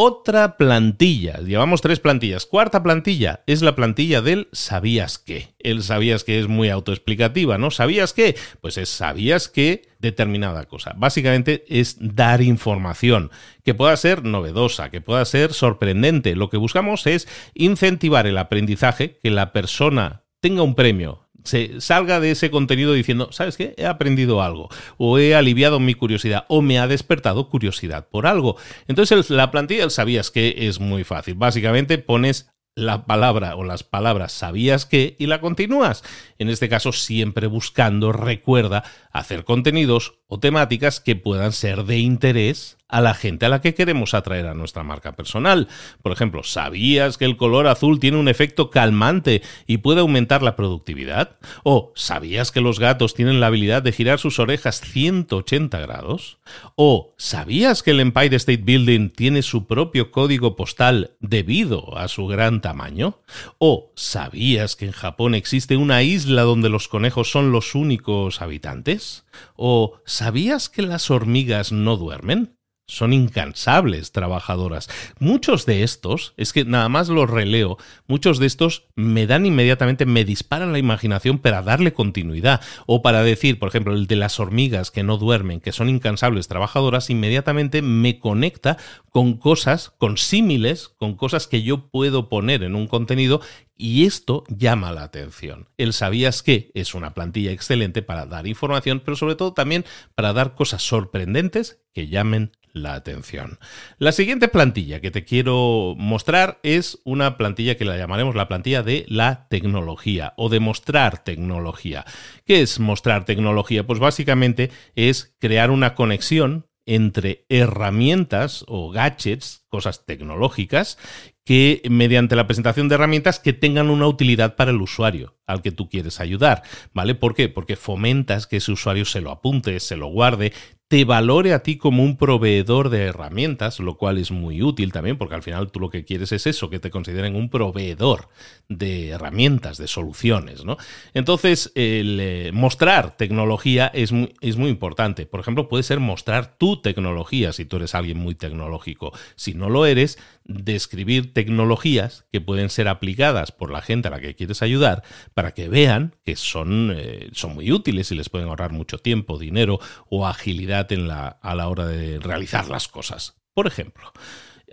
otra 0.03 0.57
plantilla. 0.57 1.41
Llevamos 1.41 1.81
tres 1.81 1.99
plantillas. 1.99 2.47
Cuarta 2.47 2.81
plantilla 2.81 3.43
es 3.45 3.61
la 3.61 3.75
plantilla 3.75 4.23
del 4.23 4.47
sabías 4.51 5.19
qué. 5.19 5.53
El 5.59 5.83
sabías 5.83 6.23
que 6.23 6.39
es 6.39 6.47
muy 6.47 6.69
autoexplicativa, 6.69 7.59
¿no? 7.59 7.69
¿Sabías 7.69 8.11
qué? 8.11 8.35
Pues 8.61 8.79
es 8.79 8.89
sabías 8.89 9.47
que 9.47 9.83
determinada 9.99 10.65
cosa. 10.65 10.95
Básicamente 10.97 11.65
es 11.67 11.97
dar 11.99 12.41
información 12.41 13.29
que 13.63 13.75
pueda 13.75 13.95
ser 13.95 14.23
novedosa, 14.23 14.89
que 14.89 15.01
pueda 15.01 15.23
ser 15.23 15.53
sorprendente. 15.53 16.35
Lo 16.35 16.49
que 16.49 16.57
buscamos 16.57 17.05
es 17.05 17.27
incentivar 17.53 18.25
el 18.25 18.39
aprendizaje, 18.39 19.19
que 19.21 19.29
la 19.29 19.53
persona 19.53 20.23
tenga 20.39 20.63
un 20.63 20.73
premio, 20.73 21.27
se 21.43 21.81
salga 21.81 22.19
de 22.19 22.31
ese 22.31 22.51
contenido 22.51 22.93
diciendo, 22.93 23.29
¿sabes 23.31 23.57
qué? 23.57 23.73
He 23.77 23.85
aprendido 23.85 24.41
algo, 24.41 24.69
o 24.97 25.17
he 25.17 25.35
aliviado 25.35 25.79
mi 25.79 25.93
curiosidad, 25.93 26.45
o 26.49 26.61
me 26.61 26.79
ha 26.79 26.87
despertado 26.87 27.49
curiosidad 27.49 28.07
por 28.09 28.27
algo. 28.27 28.57
Entonces 28.87 29.29
la 29.29 29.51
plantilla 29.51 29.89
sabías 29.89 30.31
que 30.31 30.67
es 30.67 30.79
muy 30.79 31.03
fácil. 31.03 31.35
Básicamente 31.35 31.97
pones 31.97 32.51
la 32.75 33.05
palabra 33.05 33.55
o 33.55 33.63
las 33.63 33.83
palabras 33.83 34.31
sabías 34.31 34.85
que 34.85 35.15
y 35.19 35.27
la 35.27 35.41
continúas. 35.41 36.03
En 36.41 36.49
este 36.49 36.69
caso, 36.69 36.91
siempre 36.91 37.45
buscando, 37.45 38.11
recuerda, 38.11 38.83
hacer 39.11 39.43
contenidos 39.43 40.15
o 40.25 40.39
temáticas 40.39 40.99
que 40.99 41.15
puedan 41.15 41.51
ser 41.51 41.83
de 41.83 41.99
interés 41.99 42.79
a 42.91 42.99
la 42.99 43.13
gente 43.13 43.45
a 43.45 43.49
la 43.49 43.61
que 43.61 43.73
queremos 43.73 44.13
atraer 44.13 44.47
a 44.47 44.53
nuestra 44.53 44.83
marca 44.83 45.13
personal. 45.13 45.69
Por 46.01 46.11
ejemplo, 46.11 46.43
¿sabías 46.43 47.17
que 47.17 47.25
el 47.25 47.37
color 47.37 47.67
azul 47.67 47.99
tiene 47.99 48.17
un 48.17 48.27
efecto 48.27 48.69
calmante 48.69 49.41
y 49.65 49.77
puede 49.77 50.01
aumentar 50.01 50.43
la 50.43 50.55
productividad? 50.55 51.37
¿O 51.63 51.93
sabías 51.95 52.51
que 52.51 52.59
los 52.59 52.79
gatos 52.79 53.13
tienen 53.13 53.39
la 53.39 53.47
habilidad 53.47 53.81
de 53.81 53.93
girar 53.93 54.19
sus 54.19 54.39
orejas 54.39 54.81
180 54.81 55.79
grados? 55.79 56.39
¿O 56.75 57.13
sabías 57.17 57.81
que 57.81 57.91
el 57.91 58.01
Empire 58.01 58.35
State 58.35 58.63
Building 58.63 59.09
tiene 59.09 59.41
su 59.41 59.67
propio 59.67 60.11
código 60.11 60.57
postal 60.57 61.11
debido 61.21 61.97
a 61.97 62.09
su 62.09 62.27
gran 62.27 62.61
tamaño? 62.61 63.19
¿O 63.57 63.91
sabías 63.95 64.75
que 64.75 64.85
en 64.85 64.91
Japón 64.91 65.33
existe 65.33 65.77
una 65.77 66.03
isla 66.03 66.30
donde 66.41 66.69
los 66.69 66.87
conejos 66.87 67.29
son 67.29 67.51
los 67.51 67.75
únicos 67.75 68.41
habitantes? 68.41 69.25
¿O 69.55 69.99
sabías 70.05 70.69
que 70.69 70.81
las 70.81 71.11
hormigas 71.11 71.71
no 71.71 71.97
duermen? 71.97 72.57
Son 72.91 73.13
incansables 73.13 74.11
trabajadoras. 74.11 74.89
Muchos 75.17 75.65
de 75.65 75.83
estos, 75.83 76.33
es 76.35 76.51
que 76.51 76.65
nada 76.65 76.89
más 76.89 77.07
los 77.07 77.29
releo, 77.29 77.77
muchos 78.05 78.37
de 78.37 78.47
estos 78.47 78.83
me 78.95 79.27
dan 79.27 79.45
inmediatamente, 79.45 80.05
me 80.05 80.25
disparan 80.25 80.73
la 80.73 80.79
imaginación 80.79 81.39
para 81.39 81.61
darle 81.61 81.93
continuidad. 81.93 82.59
O 82.87 83.01
para 83.01 83.23
decir, 83.23 83.59
por 83.59 83.69
ejemplo, 83.69 83.93
el 83.93 84.07
de 84.07 84.17
las 84.17 84.41
hormigas 84.41 84.91
que 84.91 85.03
no 85.03 85.17
duermen, 85.17 85.61
que 85.61 85.71
son 85.71 85.87
incansables 85.87 86.49
trabajadoras, 86.49 87.09
inmediatamente 87.09 87.81
me 87.81 88.19
conecta 88.19 88.77
con 89.09 89.37
cosas, 89.37 89.93
con 89.97 90.17
símiles, 90.17 90.89
con 90.89 91.15
cosas 91.15 91.47
que 91.47 91.63
yo 91.63 91.89
puedo 91.89 92.27
poner 92.27 92.61
en 92.63 92.75
un 92.75 92.87
contenido 92.87 93.41
y 93.77 94.05
esto 94.05 94.43
llama 94.47 94.91
la 94.91 95.01
atención. 95.01 95.67
El 95.77 95.93
sabías 95.93 96.43
que 96.43 96.71
es 96.75 96.93
una 96.93 97.15
plantilla 97.15 97.51
excelente 97.51 98.03
para 98.03 98.27
dar 98.27 98.45
información, 98.45 99.01
pero 99.03 99.17
sobre 99.17 99.35
todo 99.35 99.53
también 99.53 99.85
para 100.13 100.33
dar 100.33 100.53
cosas 100.53 100.83
sorprendentes 100.83 101.81
que 101.91 102.07
llamen 102.07 102.51
la 102.73 102.93
atención. 102.93 103.59
La 103.97 104.11
siguiente 104.11 104.47
plantilla 104.47 105.01
que 105.01 105.11
te 105.11 105.23
quiero 105.23 105.95
mostrar 105.97 106.59
es 106.63 106.99
una 107.03 107.37
plantilla 107.37 107.75
que 107.75 107.85
la 107.85 107.97
llamaremos 107.97 108.35
la 108.35 108.47
plantilla 108.47 108.83
de 108.83 109.05
la 109.07 109.47
tecnología 109.49 110.33
o 110.37 110.49
de 110.49 110.59
mostrar 110.59 111.23
tecnología. 111.23 112.05
¿Qué 112.45 112.61
es 112.61 112.79
mostrar 112.79 113.25
tecnología? 113.25 113.85
Pues 113.85 113.99
básicamente 113.99 114.71
es 114.95 115.35
crear 115.39 115.71
una 115.71 115.95
conexión 115.95 116.67
entre 116.85 117.45
herramientas 117.49 118.65
o 118.67 118.91
gadgets, 118.91 119.65
cosas 119.69 120.05
tecnológicas, 120.05 120.97
que 121.45 121.81
mediante 121.89 122.35
la 122.35 122.47
presentación 122.47 122.87
de 122.87 122.95
herramientas 122.95 123.39
que 123.39 123.53
tengan 123.53 123.89
una 123.89 124.07
utilidad 124.07 124.55
para 124.55 124.71
el 124.71 124.81
usuario 124.81 125.35
al 125.51 125.61
que 125.61 125.71
tú 125.71 125.89
quieres 125.89 126.19
ayudar, 126.19 126.63
¿vale? 126.93 127.15
¿Por 127.15 127.35
qué? 127.35 127.49
Porque 127.49 127.75
fomentas 127.75 128.47
que 128.47 128.57
ese 128.57 128.71
usuario 128.71 129.05
se 129.05 129.21
lo 129.21 129.31
apunte, 129.31 129.79
se 129.79 129.97
lo 129.97 130.07
guarde, 130.07 130.53
te 130.91 131.05
valore 131.05 131.53
a 131.53 131.63
ti 131.63 131.77
como 131.77 132.03
un 132.03 132.17
proveedor 132.17 132.89
de 132.89 133.03
herramientas, 133.03 133.79
lo 133.79 133.95
cual 133.95 134.17
es 134.17 134.29
muy 134.29 134.61
útil 134.61 134.91
también, 134.91 135.17
porque 135.17 135.35
al 135.35 135.41
final 135.41 135.71
tú 135.71 135.79
lo 135.79 135.89
que 135.89 136.03
quieres 136.03 136.33
es 136.33 136.45
eso, 136.47 136.69
que 136.69 136.79
te 136.79 136.89
consideren 136.89 137.37
un 137.37 137.49
proveedor 137.49 138.27
de 138.67 139.07
herramientas, 139.07 139.77
de 139.77 139.87
soluciones, 139.87 140.65
¿no? 140.65 140.75
Entonces, 141.13 141.71
el 141.75 142.19
eh, 142.19 142.51
mostrar 142.53 143.15
tecnología 143.15 143.89
es 143.93 144.11
muy, 144.11 144.33
es 144.41 144.57
muy 144.57 144.69
importante. 144.69 145.25
Por 145.25 145.39
ejemplo, 145.39 145.69
puede 145.69 145.83
ser 145.83 146.01
mostrar 146.01 146.57
tu 146.57 146.81
tecnología 146.81 147.53
si 147.53 147.63
tú 147.63 147.77
eres 147.77 147.95
alguien 147.95 148.17
muy 148.17 148.35
tecnológico. 148.35 149.13
Si 149.35 149.53
no 149.53 149.69
lo 149.69 149.85
eres, 149.85 150.19
describir 150.43 151.33
tecnologías 151.33 152.25
que 152.33 152.41
pueden 152.41 152.69
ser 152.69 152.89
aplicadas 152.89 153.53
por 153.53 153.71
la 153.71 153.81
gente 153.81 154.09
a 154.09 154.11
la 154.11 154.19
que 154.19 154.35
quieres 154.35 154.61
ayudar 154.61 155.03
para 155.33 155.40
que 155.49 155.67
vean 155.67 156.15
que 156.23 156.35
son, 156.35 156.93
eh, 156.95 157.29
son 157.33 157.55
muy 157.55 157.71
útiles 157.71 158.11
y 158.11 158.15
les 158.15 158.29
pueden 158.29 158.47
ahorrar 158.47 158.71
mucho 158.71 158.99
tiempo, 158.99 159.39
dinero 159.39 159.79
o 160.07 160.27
agilidad 160.27 160.91
en 160.91 161.07
la, 161.07 161.27
a 161.27 161.55
la 161.55 161.67
hora 161.67 161.87
de 161.87 162.19
realizar 162.19 162.69
las 162.69 162.87
cosas. 162.87 163.41
Por 163.55 163.65
ejemplo, 163.65 164.13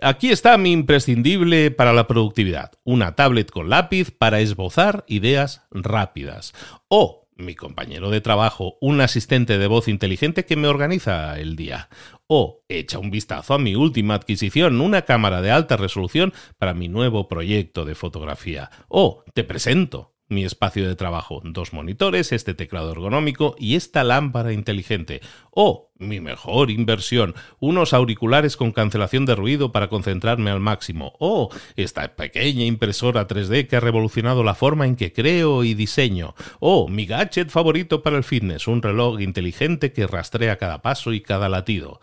Aquí 0.01 0.29
está 0.29 0.57
mi 0.57 0.71
imprescindible 0.71 1.71
para 1.71 1.91
la 1.91 2.07
productividad, 2.07 2.71
una 2.85 3.15
tablet 3.15 3.51
con 3.51 3.69
lápiz 3.69 4.11
para 4.11 4.39
esbozar 4.39 5.03
ideas 5.09 5.63
rápidas. 5.71 6.53
O 6.87 7.27
mi 7.35 7.55
compañero 7.55 8.09
de 8.09 8.21
trabajo, 8.21 8.77
un 8.81 9.01
asistente 9.01 9.57
de 9.57 9.67
voz 9.67 9.87
inteligente 9.87 10.45
que 10.45 10.55
me 10.55 10.67
organiza 10.67 11.39
el 11.39 11.55
día. 11.55 11.89
O 12.27 12.63
echa 12.69 12.99
un 12.99 13.11
vistazo 13.11 13.53
a 13.53 13.59
mi 13.59 13.75
última 13.75 14.13
adquisición, 14.13 14.79
una 14.79 15.01
cámara 15.03 15.41
de 15.41 15.51
alta 15.51 15.75
resolución 15.75 16.33
para 16.57 16.73
mi 16.73 16.87
nuevo 16.87 17.27
proyecto 17.27 17.85
de 17.85 17.95
fotografía. 17.95 18.69
O 18.87 19.23
te 19.33 19.43
presento 19.43 20.08
mi 20.29 20.45
espacio 20.45 20.87
de 20.87 20.95
trabajo, 20.95 21.41
dos 21.43 21.73
monitores, 21.73 22.31
este 22.31 22.53
teclado 22.53 22.91
ergonómico 22.91 23.55
y 23.57 23.75
esta 23.75 24.03
lámpara 24.03 24.53
inteligente. 24.53 25.21
O, 25.51 25.91
mi 25.97 26.21
mejor 26.21 26.69
inversión, 26.69 27.35
unos 27.59 27.93
auriculares 27.93 28.55
con 28.55 28.71
cancelación 28.71 29.25
de 29.25 29.35
ruido 29.35 29.71
para 29.71 29.89
concentrarme 29.89 30.51
al 30.51 30.59
máximo. 30.59 31.13
O, 31.19 31.49
esta 31.75 32.15
pequeña 32.15 32.63
impresora 32.63 33.27
3D 33.27 33.67
que 33.67 33.75
ha 33.75 33.79
revolucionado 33.79 34.43
la 34.43 34.55
forma 34.55 34.85
en 34.85 34.95
que 34.95 35.11
creo 35.11 35.63
y 35.63 35.73
diseño. 35.73 36.35
O, 36.59 36.87
mi 36.87 37.07
gadget 37.07 37.49
favorito 37.49 38.03
para 38.03 38.17
el 38.17 38.23
fitness, 38.23 38.67
un 38.67 38.83
reloj 38.83 39.19
inteligente 39.21 39.91
que 39.91 40.07
rastrea 40.07 40.57
cada 40.57 40.83
paso 40.83 41.11
y 41.11 41.21
cada 41.21 41.49
latido. 41.49 41.99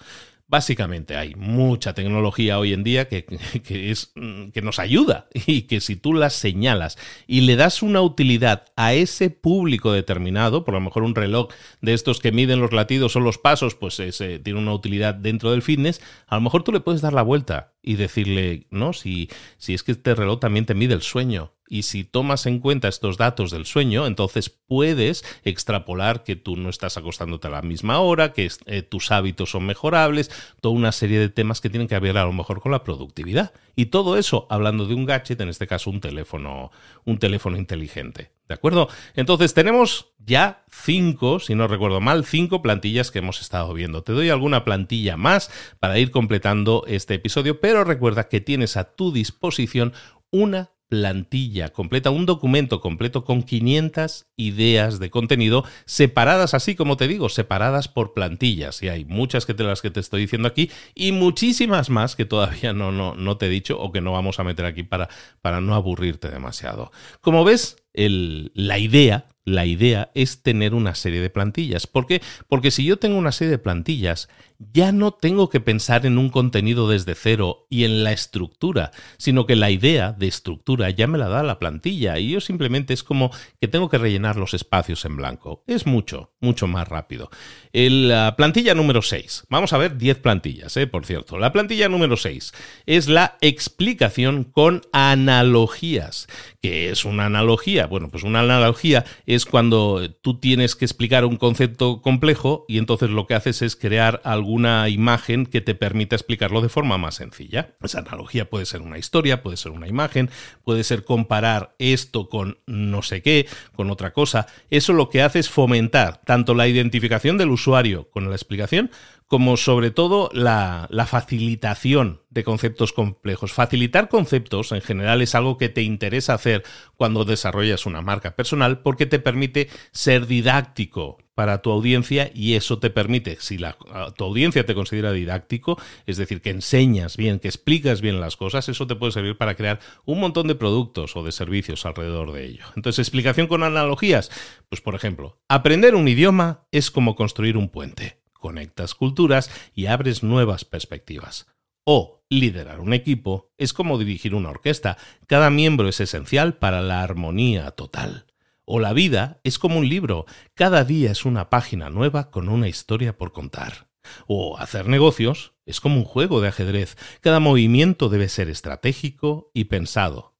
Básicamente 0.49 1.17
hay 1.17 1.35
mucha 1.35 1.93
tecnología 1.93 2.61
hoy 2.61 2.73
en 2.73 2.85
día 2.85 3.09
que, 3.09 3.27
es, 3.69 4.13
mm, 4.15 4.51
que 4.51 4.63
nos 4.63 4.79
ayuda 4.79 5.29
y 5.35 5.63
que 5.63 5.81
si 5.81 5.97
tú 5.97 6.15
las 6.15 6.35
señalas 6.35 6.99
y 7.27 7.41
le 7.41 7.57
das 7.57 7.83
una 7.83 8.01
utilidad 8.01 8.65
a 8.77 8.95
ese 8.95 9.31
público 9.31 9.93
determinado, 9.93 10.65
por 10.65 10.75
lo 10.75 10.81
mejor 10.81 11.03
un 11.03 11.15
reloj 11.15 11.49
de 11.81 11.95
estos 11.95 12.21
que 12.21 12.31
miden 12.31 12.61
los 12.61 12.73
latidos 12.73 13.17
o 13.17 13.21
los 13.21 13.39
pasos, 13.39 13.75
pues 13.75 13.97
tiene 13.97 14.59
una 14.59 14.73
utilidad 14.73 15.15
dentro 15.15 15.51
del 15.51 15.63
fitness, 15.63 16.01
a 16.29 16.37
lo 16.37 16.43
mejor 16.43 16.63
tú 16.63 16.71
le 16.71 16.81
puedes 16.81 17.01
dar 17.01 17.13
la 17.13 17.23
vuelta 17.23 17.73
y 17.87 17.95
decirle, 17.95 18.67
no, 18.71 18.93
si, 18.93 19.31
si 19.59 19.73
es 19.73 19.85
que 19.85 19.93
este 19.93 20.15
reloj 20.15 20.41
también 20.41 20.67
te 20.67 20.75
mide 20.75 20.93
el 20.93 21.03
sueño. 21.03 21.53
Y 21.69 21.83
si 21.85 22.03
tomas 22.03 22.47
en 22.47 22.59
cuenta 22.59 22.89
estos 22.89 23.17
datos 23.17 23.53
del 23.53 23.65
sueño, 23.65 24.07
entonces 24.07 24.51
puedes 24.51 25.25
extrapolar 25.45 26.25
que 26.25 26.35
tú 26.35 26.57
no 26.57 26.69
estás 26.69 26.97
acostándote 26.97 27.47
a 27.47 27.51
la 27.51 27.63
misma 27.63 28.01
hora, 28.01 28.33
que 28.33 28.51
eh, 28.67 28.83
tus 28.83 29.13
hábitos 29.13 29.51
son 29.51 29.67
mejorables, 29.67 30.31
toda 30.61 30.75
una 30.75 30.93
serie 30.93 31.21
de 31.21 31.29
temas 31.29 31.61
que 31.61 31.71
tienen 31.71 31.89
que 31.89 31.99
ver 32.01 32.19
a 32.19 32.25
lo 32.25 32.33
mejor 32.33 32.61
con 32.61 32.73
la 32.73 32.83
productividad. 32.83 33.53
Y 33.77 33.87
todo 33.87 34.19
eso 34.19 34.49
hablando 34.51 34.87
de 34.87 34.95
un 34.95 35.07
gadget, 35.07 35.41
en 35.41 35.49
este 35.49 35.69
caso 35.69 35.91
un 35.91 36.01
teléfono, 36.01 36.73
un 37.05 37.19
teléfono 37.19 37.57
inteligente. 37.57 38.36
¿De 38.49 38.55
acuerdo? 38.55 38.89
Entonces 39.15 39.55
tenemos 39.55 40.15
ya 40.19 40.65
cinco, 40.71 41.41
si 41.41 41.55
no 41.55 41.67
recuerdo 41.67 42.01
mal, 42.01 42.25
cinco 42.25 42.63
plantillas 42.63 43.11
que 43.11 43.19
hemos 43.19 43.41
estado 43.41 43.75
viendo. 43.75 44.03
Te 44.03 44.13
doy 44.13 44.31
alguna 44.31 44.65
plantilla 44.65 45.17
más 45.17 45.51
para 45.81 45.99
ir 45.99 46.11
completando 46.11 46.85
este 46.87 47.15
episodio, 47.15 47.61
pero 47.61 47.83
recuerda 47.85 48.29
que 48.29 48.41
tienes 48.41 48.77
a 48.77 48.95
tu 48.95 49.13
disposición 49.13 49.93
una 50.31 50.71
plantilla 50.89 51.71
completa, 51.71 52.11
un 52.11 52.27
documento 52.27 52.81
completo 52.81 53.25
con 53.25 53.43
500 53.43 54.27
ideas 54.37 54.99
de 54.99 55.11
contenido 55.11 55.65
separadas, 55.85 56.55
así 56.55 56.77
como 56.77 56.97
te 56.97 57.09
digo, 57.09 57.29
separadas 57.29 57.89
por 57.89 58.13
plantillas. 58.13 58.83
Y 58.83 58.89
hay 58.89 59.05
muchas 59.05 59.47
que 59.47 59.55
de 59.55 59.65
las 59.65 59.83
que 59.83 59.91
te 59.91 60.01
estoy 60.01 60.23
diciendo 60.23 60.49
aquí 60.49 60.71
y 60.95 61.13
muchísimas 61.13 61.91
más 61.91 62.15
que 62.15 62.25
todavía 62.25 62.73
no, 62.73 62.93
no, 62.93 63.15
no 63.17 63.37
te 63.37 63.47
he 63.47 63.51
dicho 63.51 63.79
o 63.81 63.91
que 63.91 64.01
no 64.01 64.13
vamos 64.13 64.39
a 64.39 64.45
meter 64.45 64.65
aquí 64.65 64.83
para, 64.85 65.09
para 65.43 65.61
no 65.61 65.75
aburrirte 65.75 66.31
demasiado. 66.31 66.93
Como 67.21 67.45
ves, 67.45 67.77
el, 67.97 68.53
la 68.55 68.79
idea 68.79 69.27
la 69.47 69.65
idea 69.65 70.11
es 70.15 70.43
tener 70.43 70.75
una 70.75 70.97
serie 70.97 71.21
de 71.21 71.31
plantillas. 71.31 71.87
¿Por 71.87 72.07
qué? 72.07 72.21
Porque 72.49 72.73
si 72.73 72.85
yo 72.85 72.99
tengo 72.99 73.17
una 73.17 73.31
serie 73.31 73.53
de 73.53 73.59
plantillas, 73.59 74.29
ya 74.59 74.91
no 74.91 75.13
tengo 75.13 75.51
que 75.51 75.61
pensar 75.61 76.07
en 76.07 76.19
un 76.19 76.31
contenido 76.31 76.89
desde 76.89 77.15
cero 77.15 77.67
y 77.71 77.85
en 77.85 78.03
la 78.05 78.13
estructura, 78.13 78.91
sino 79.19 79.47
que 79.47 79.55
la 79.55 79.71
idea 79.71 80.13
de 80.13 80.27
estructura 80.27 80.91
ya 80.91 81.07
me 81.07 81.19
la 81.19 81.29
da 81.29 81.43
la 81.43 81.59
plantilla 81.59 82.19
y 82.19 82.31
yo 82.31 82.41
simplemente 82.41 82.95
es 82.95 83.03
como 83.05 83.31
que 83.61 83.69
tengo 83.69 83.89
que 83.89 83.99
rellenar 83.99 84.37
los 84.37 84.53
espacios 84.53 85.05
en 85.05 85.17
blanco. 85.17 85.63
Es 85.69 85.87
mucho, 85.87 86.33
mucho 86.41 86.67
más 86.67 86.89
rápido. 86.89 87.31
La 87.73 88.35
plantilla 88.37 88.75
número 88.75 89.01
6. 89.03 89.45
Vamos 89.49 89.73
a 89.73 89.79
ver 89.79 89.97
10 89.97 90.19
plantillas, 90.19 90.77
¿eh? 90.77 90.87
por 90.89 91.07
cierto. 91.07 91.39
La 91.39 91.53
plantilla 91.53 91.89
número 91.89 92.17
6 92.17 92.53
es 92.87 93.09
la 93.09 93.37
explicación 93.41 94.43
con 94.45 94.83
analogías. 94.93 96.27
¿Qué 96.61 96.91
es 96.91 97.05
una 97.05 97.27
analogía? 97.27 97.86
Bueno, 97.87 98.09
pues 98.09 98.25
una 98.25 98.41
analogía 98.41 99.05
es 99.27 99.45
cuando 99.45 100.11
tú 100.21 100.39
tienes 100.39 100.77
que 100.77 100.85
explicar 100.85 101.25
un 101.25 101.37
concepto 101.37 102.03
complejo 102.03 102.65
y 102.69 102.79
entonces 102.79 103.11
lo 103.11 103.27
que 103.27 103.35
haces 103.35 103.63
es 103.63 103.77
crear 103.77 104.21
alguna 104.25 104.89
imagen 104.89 105.47
que 105.47 105.61
te 105.61 105.75
permita 105.75 106.17
explicarlo 106.17 106.61
de 106.61 106.69
forma 106.69 106.99
más 106.99 107.17
sencilla. 107.17 107.75
Esa 107.83 108.01
analogía 108.01 108.49
puede 108.51 108.67
ser 108.67 108.83
una 108.83 108.99
historia, 108.99 109.43
puede 109.43 109.57
ser 109.57 109.73
una 109.73 109.89
imagen, 109.89 110.31
puede 110.65 110.85
ser 110.85 111.05
comparar 111.05 111.75
esto 111.79 112.29
con 112.29 112.59
no 112.67 113.03
sé 113.03 113.23
qué, 113.23 113.47
con 113.75 113.91
otra 113.91 114.13
cosa. 114.13 114.47
Eso 114.71 114.93
lo 114.93 115.09
que 115.09 115.23
hace 115.23 115.39
es 115.39 115.49
fomentar 115.49 116.21
tanto 116.25 116.55
la 116.55 116.69
identificación 116.69 117.39
del 117.39 117.51
usuario 117.51 118.09
con 118.11 118.29
la 118.29 118.35
explicación, 118.37 118.91
como 119.27 119.57
sobre 119.57 119.91
todo 119.91 120.31
la, 120.33 120.89
facilitación 121.09 122.23
de 122.31 122.45
conceptos 122.45 122.93
complejos. 122.93 123.53
Facilitar 123.53 124.09
conceptos 124.09 124.73
en 124.73 124.83
general 124.83 125.23
es 125.23 125.35
algo 125.35 125.57
que 125.57 125.69
te 125.69 125.83
interesa 125.83 126.35
hacer 126.35 126.63
cuando 126.97 127.25
desarrollas 127.25 127.87
una 127.87 128.03
marca 128.03 128.37
personal 128.37 128.81
porque 128.81 129.07
te 129.07 129.19
permite 129.19 129.69
ser 129.93 130.27
didáctico 130.27 131.19
para 131.35 131.61
tu 131.61 131.71
audiencia 131.71 132.31
y 132.35 132.55
eso 132.55 132.79
te 132.79 132.89
permite, 132.89 133.37
si 133.41 133.59
la, 133.59 133.77
tu 134.17 134.25
audiencia 134.25 134.65
te 134.65 134.75
considera 134.75 135.13
didáctico, 135.13 135.79
es 136.07 136.17
decir, 136.17 136.41
que 136.41 136.51
enseñas 136.51 137.17
bien, 137.17 137.41
que 137.41 137.49
explicas 137.49 138.01
bien 138.01 138.21
las 138.21 138.37
cosas, 138.37 138.69
eso 138.69 138.87
te 138.87 138.97
puede 138.97 139.13
servir 139.13 139.37
para 139.37 139.55
crear 139.55 139.81
un 140.07 140.19
montón 140.19 140.47
de 140.47 140.55
productos 140.55 141.15
o 141.15 141.23
de 141.23 141.33
servicios 141.33 141.85
alrededor 141.85 142.33
de 142.33 142.47
ello. 142.47 142.65
Entonces, 142.75 143.01
explicación 143.07 143.49
con 143.49 143.65
analogías. 143.65 144.31
Pues, 144.71 144.81
por 144.81 144.95
ejemplo, 144.95 145.39
aprender 145.49 145.95
un 145.95 146.09
idioma 146.09 146.67
es 146.73 146.91
como 146.91 147.17
construir 147.17 147.59
un 147.59 147.69
puente 147.69 148.26
conectas 148.47 148.95
culturas 148.95 149.51
y 149.75 149.87
abres 149.87 150.23
nuevas 150.23 150.65
perspectivas. 150.65 151.49
O 151.83 152.23
liderar 152.31 152.79
un 152.79 152.93
equipo 152.93 153.51
es 153.59 153.73
como 153.73 153.99
dirigir 153.99 154.37
una 154.37 154.51
orquesta, 154.51 154.99
cada 155.27 155.51
miembro 155.51 155.89
es 155.89 155.99
esencial 155.99 156.55
para 156.55 156.81
la 156.81 157.03
armonía 157.03 157.73
total. 157.73 158.27
O 158.65 158.79
la 158.79 158.93
vida 158.93 159.41
es 159.43 159.59
como 159.59 159.79
un 159.79 159.89
libro, 159.89 160.27
cada 160.55 160.85
día 160.85 161.11
es 161.11 161.25
una 161.25 161.51
página 161.51 161.91
nueva 161.91 162.31
con 162.31 162.49
una 162.49 162.69
historia 162.69 163.19
por 163.19 163.33
contar. 163.33 163.89
O 164.29 164.59
hacer 164.59 164.87
negocios 164.87 165.55
es 165.65 165.81
como 165.81 165.97
un 165.97 166.05
juego 166.05 166.41
de 166.41 166.47
ajedrez, 166.47 166.97
cada 167.21 167.41
movimiento 167.41 168.09
debe 168.09 168.29
ser 168.29 168.49
estratégico 168.49 169.51
y 169.55 169.65
pensado. 169.65 170.36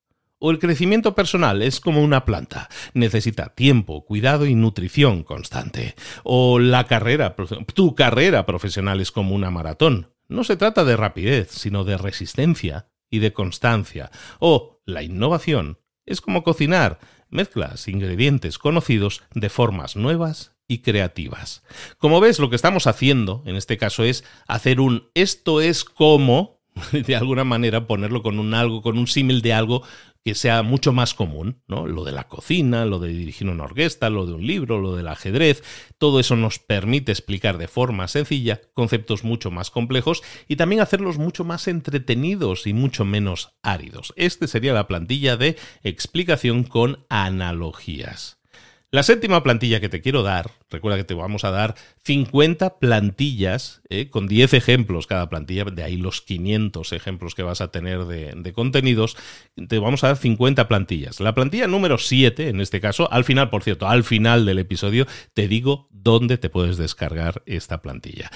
O 0.47 0.53
el 0.53 0.61
crecimiento 0.61 1.17
personal 1.17 1.61
es 1.61 1.81
como 1.81 2.05
una 2.05 2.25
planta, 2.25 2.69
necesita 2.95 3.49
tiempo, 3.49 4.05
cuidado 4.05 4.47
y 4.47 4.55
nutrición 4.55 5.25
constante. 5.25 5.97
O 6.23 6.61
la 6.61 6.85
carrera, 6.85 7.35
tu 7.75 7.97
carrera 7.97 8.47
profesional 8.47 9.01
es 9.01 9.11
como 9.11 9.35
una 9.35 9.51
maratón. 9.51 10.13
No 10.29 10.45
se 10.45 10.57
trata 10.57 10.85
de 10.85 10.97
rapidez, 10.97 11.51
sino 11.51 11.83
de 11.83 11.99
resistencia 11.99 12.87
y 13.11 13.19
de 13.19 13.33
constancia. 13.33 14.13
O 14.39 14.81
la 14.87 15.03
innovación 15.03 15.81
es 16.05 16.21
como 16.21 16.45
cocinar, 16.45 17.01
mezclas 17.29 17.89
ingredientes 17.89 18.59
conocidos 18.59 19.25
de 19.35 19.49
formas 19.49 19.97
nuevas 19.97 20.53
y 20.69 20.79
creativas. 20.79 21.65
Como 21.99 22.21
ves, 22.21 22.39
lo 22.39 22.51
que 22.51 22.57
estamos 22.57 22.87
haciendo 22.87 23.43
en 23.47 23.57
este 23.57 23.79
caso 23.79 24.05
es 24.05 24.23
hacer 24.47 24.79
un 24.79 25.09
esto 25.15 25.61
es 25.61 25.83
como 25.83 26.61
de 26.93 27.17
alguna 27.17 27.45
manera 27.45 27.87
ponerlo 27.87 28.23
con 28.23 28.39
un 28.39 28.55
algo, 28.55 28.83
con 28.83 28.99
un 28.99 29.07
símil 29.07 29.43
de 29.43 29.53
algo 29.53 29.83
que 30.27 30.35
sea 30.35 30.65
mucho 30.65 30.93
más 30.93 31.15
común, 31.15 31.63
¿no? 31.69 31.87
Lo 31.87 32.03
de 32.03 32.11
la 32.11 32.27
cocina, 32.27 32.85
lo 32.85 32.99
de 32.99 33.11
dirigir 33.11 33.49
una 33.49 33.63
orquesta, 33.63 34.11
lo 34.11 34.27
de 34.27 34.33
un 34.33 34.45
libro, 34.45 34.81
lo 34.81 34.97
del 34.97 35.07
ajedrez, 35.07 35.63
todo 35.99 36.19
eso 36.19 36.35
nos 36.35 36.59
permite 36.59 37.13
explicar 37.13 37.59
de 37.59 37.69
forma 37.69 38.09
sencilla 38.09 38.61
conceptos 38.75 39.23
mucho 39.23 39.53
más 39.53 39.71
complejos 39.71 40.25
y 40.49 40.57
también 40.57 40.81
hacerlos 40.81 41.19
mucho 41.19 41.45
más 41.45 41.69
entretenidos 41.69 42.67
y 42.67 42.73
mucho 42.73 43.05
menos 43.05 43.55
áridos. 43.63 44.13
Este 44.17 44.49
sería 44.49 44.73
la 44.73 44.89
plantilla 44.89 45.37
de 45.37 45.57
explicación 45.85 46.65
con 46.65 47.07
analogías. 47.09 48.41
La 48.97 49.03
séptima 49.03 49.43
plantilla 49.43 49.79
que 49.79 49.91
te 49.91 50.01
quiero 50.01 50.23
dar, 50.23 50.53
recuerda 50.71 50.97
que 50.97 51.05
te 51.05 51.13
vamos 51.13 51.45
a 51.45 51.51
dar 51.51 51.75
50 52.05 52.79
plantillas 52.79 53.83
eh, 53.91 54.09
con 54.09 54.27
10 54.27 54.55
ejemplos 54.55 55.07
cada 55.07 55.29
plantilla, 55.29 55.65
de 55.65 55.83
ahí 55.83 55.99
los 55.99 56.23
500 56.23 56.95
ejemplos 56.95 57.35
que 57.35 57.43
vas 57.43 57.61
a 57.61 57.71
tener 57.71 58.07
de, 58.07 58.53
contenidos, 58.55 59.19
te 59.69 59.79
vamos 59.79 60.03
a 60.03 60.07
dar 60.07 60.17
50 60.17 60.67
plantillas. 60.67 61.21
La 61.21 61.35
plantilla 61.35 61.67
número 61.67 61.99
7, 61.99 62.49
en 62.49 62.63
este 62.63 62.81
caso, 62.81 63.13
al 63.13 63.25
final, 63.25 63.51
por 63.51 63.63
cierto, 63.63 63.87
al 63.87 64.03
final 64.03 64.47
del 64.47 64.61
episodio, 64.61 65.07
te 65.35 65.47
digo 65.47 65.89
dónde 65.91 66.39
te 66.39 66.49
puedes 66.49 66.79
descargar 66.79 67.43
esta 67.45 67.83
plantilla. 67.83 68.31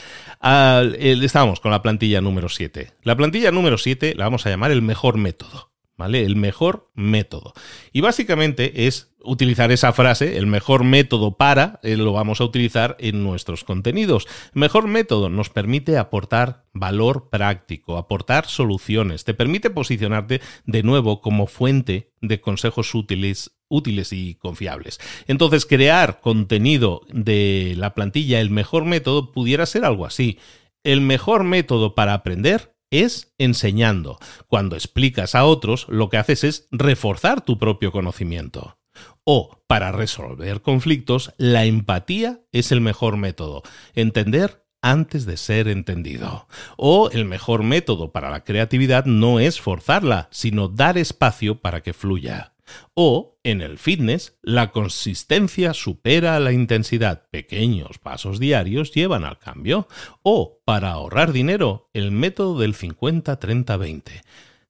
estamos 0.98 1.60
con 1.60 1.70
la 1.70 1.80
plantilla 1.80 2.20
número 2.20 2.50
7. 2.50 2.92
La 3.02 3.16
plantilla 3.16 3.50
número 3.50 3.78
7 3.78 4.14
la 4.14 4.24
vamos 4.24 4.44
a 4.44 4.50
llamar 4.50 4.72
el 4.72 4.82
mejor 4.82 5.16
método. 5.16 5.69
¿Vale? 6.00 6.24
El 6.24 6.34
mejor 6.34 6.90
método. 6.94 7.52
Y 7.92 8.00
básicamente 8.00 8.86
es 8.86 9.12
utilizar 9.22 9.70
esa 9.70 9.92
frase, 9.92 10.38
el 10.38 10.46
mejor 10.46 10.82
método 10.82 11.36
para, 11.36 11.78
eh, 11.82 11.98
lo 11.98 12.14
vamos 12.14 12.40
a 12.40 12.44
utilizar 12.44 12.96
en 13.00 13.22
nuestros 13.22 13.64
contenidos. 13.64 14.26
mejor 14.54 14.88
método 14.88 15.28
nos 15.28 15.50
permite 15.50 15.98
aportar 15.98 16.64
valor 16.72 17.28
práctico, 17.28 17.98
aportar 17.98 18.46
soluciones, 18.46 19.24
te 19.24 19.34
permite 19.34 19.68
posicionarte 19.68 20.40
de 20.64 20.82
nuevo 20.82 21.20
como 21.20 21.46
fuente 21.46 22.14
de 22.22 22.40
consejos 22.40 22.94
útiles 22.94 23.58
útiles 23.68 24.14
y 24.14 24.36
confiables. 24.36 24.98
Entonces, 25.28 25.66
crear 25.66 26.22
contenido 26.22 27.02
de 27.12 27.74
la 27.76 27.92
plantilla, 27.94 28.40
el 28.40 28.48
mejor 28.48 28.86
método, 28.86 29.32
pudiera 29.32 29.66
ser 29.66 29.84
algo 29.84 30.06
así. 30.06 30.38
El 30.82 31.02
mejor 31.02 31.44
método 31.44 31.94
para 31.94 32.14
aprender 32.14 32.74
es 32.90 33.32
enseñando. 33.38 34.18
Cuando 34.48 34.76
explicas 34.76 35.34
a 35.34 35.44
otros, 35.44 35.86
lo 35.88 36.08
que 36.08 36.18
haces 36.18 36.44
es 36.44 36.68
reforzar 36.70 37.40
tu 37.40 37.58
propio 37.58 37.92
conocimiento. 37.92 38.78
O, 39.24 39.62
para 39.66 39.92
resolver 39.92 40.60
conflictos, 40.60 41.32
la 41.38 41.64
empatía 41.64 42.40
es 42.52 42.72
el 42.72 42.80
mejor 42.80 43.16
método. 43.16 43.62
Entender 43.94 44.64
antes 44.82 45.26
de 45.26 45.36
ser 45.36 45.68
entendido. 45.68 46.46
O 46.76 47.10
el 47.10 47.24
mejor 47.24 47.62
método 47.62 48.12
para 48.12 48.30
la 48.30 48.44
creatividad 48.44 49.04
no 49.04 49.40
es 49.40 49.60
forzarla, 49.60 50.28
sino 50.30 50.68
dar 50.68 50.98
espacio 50.98 51.60
para 51.60 51.82
que 51.82 51.92
fluya. 51.92 52.54
O, 52.94 53.38
en 53.44 53.60
el 53.60 53.78
fitness, 53.78 54.38
la 54.42 54.70
consistencia 54.70 55.74
supera 55.74 56.38
la 56.40 56.52
intensidad. 56.52 57.28
Pequeños 57.30 57.98
pasos 57.98 58.38
diarios 58.38 58.92
llevan 58.92 59.24
al 59.24 59.38
cambio. 59.38 59.88
O, 60.22 60.60
para 60.64 60.90
ahorrar 60.90 61.32
dinero, 61.32 61.88
el 61.92 62.10
método 62.10 62.58
del 62.60 62.74
50-30-20. 62.74 64.22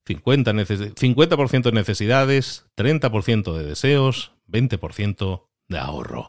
50%, 0.07 1.63
de 1.63 1.73
necesidades, 1.73 2.67
30% 2.77 3.57
de 3.57 3.65
deseos, 3.65 4.33
20% 4.49 5.47
de 5.69 5.79
ahorro. 5.79 6.29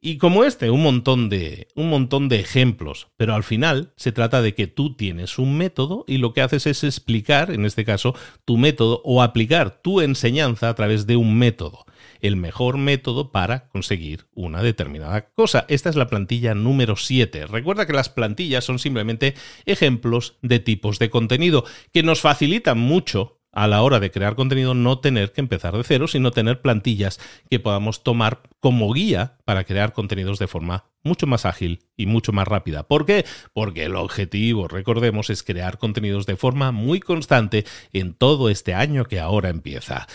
Y 0.00 0.18
como 0.18 0.44
este, 0.44 0.70
un 0.70 0.84
montón 0.84 1.28
de 1.28 1.66
un 1.74 1.90
montón 1.90 2.28
de 2.28 2.38
ejemplos, 2.38 3.08
pero 3.16 3.34
al 3.34 3.42
final 3.42 3.92
se 3.96 4.12
trata 4.12 4.42
de 4.42 4.54
que 4.54 4.68
tú 4.68 4.94
tienes 4.94 5.40
un 5.40 5.56
método 5.56 6.04
y 6.06 6.18
lo 6.18 6.32
que 6.32 6.40
haces 6.40 6.68
es 6.68 6.84
explicar, 6.84 7.50
en 7.50 7.64
este 7.64 7.84
caso, 7.84 8.14
tu 8.44 8.58
método 8.58 9.02
o 9.04 9.22
aplicar 9.22 9.82
tu 9.82 10.00
enseñanza 10.00 10.68
a 10.68 10.74
través 10.76 11.08
de 11.08 11.16
un 11.16 11.36
método, 11.36 11.84
el 12.20 12.36
mejor 12.36 12.78
método 12.78 13.32
para 13.32 13.68
conseguir 13.70 14.26
una 14.34 14.62
determinada 14.62 15.30
cosa. 15.30 15.66
Esta 15.68 15.90
es 15.90 15.96
la 15.96 16.06
plantilla 16.06 16.54
número 16.54 16.94
7. 16.94 17.46
Recuerda 17.46 17.84
que 17.84 17.92
las 17.92 18.08
plantillas 18.08 18.64
son 18.64 18.78
simplemente 18.78 19.34
ejemplos 19.66 20.36
de 20.42 20.60
tipos 20.60 21.00
de 21.00 21.10
contenido 21.10 21.64
que 21.92 22.04
nos 22.04 22.20
facilitan 22.20 22.78
mucho 22.78 23.37
a 23.58 23.66
la 23.66 23.82
hora 23.82 23.98
de 23.98 24.12
crear 24.12 24.36
contenido 24.36 24.72
no 24.72 25.00
tener 25.00 25.32
que 25.32 25.40
empezar 25.40 25.76
de 25.76 25.82
cero, 25.82 26.06
sino 26.06 26.30
tener 26.30 26.60
plantillas 26.60 27.18
que 27.50 27.58
podamos 27.58 28.04
tomar 28.04 28.40
como 28.60 28.92
guía 28.92 29.38
para 29.44 29.64
crear 29.64 29.92
contenidos 29.92 30.38
de 30.38 30.46
forma 30.46 30.84
mucho 31.02 31.26
más 31.26 31.44
ágil 31.44 31.80
y 31.96 32.06
mucho 32.06 32.32
más 32.32 32.46
rápida. 32.46 32.84
¿Por 32.84 33.04
qué? 33.04 33.24
Porque 33.52 33.86
el 33.86 33.96
objetivo, 33.96 34.68
recordemos, 34.68 35.28
es 35.28 35.42
crear 35.42 35.78
contenidos 35.78 36.24
de 36.24 36.36
forma 36.36 36.70
muy 36.70 37.00
constante 37.00 37.64
en 37.92 38.14
todo 38.14 38.48
este 38.48 38.74
año 38.74 39.06
que 39.06 39.18
ahora 39.18 39.48
empieza. 39.48 40.06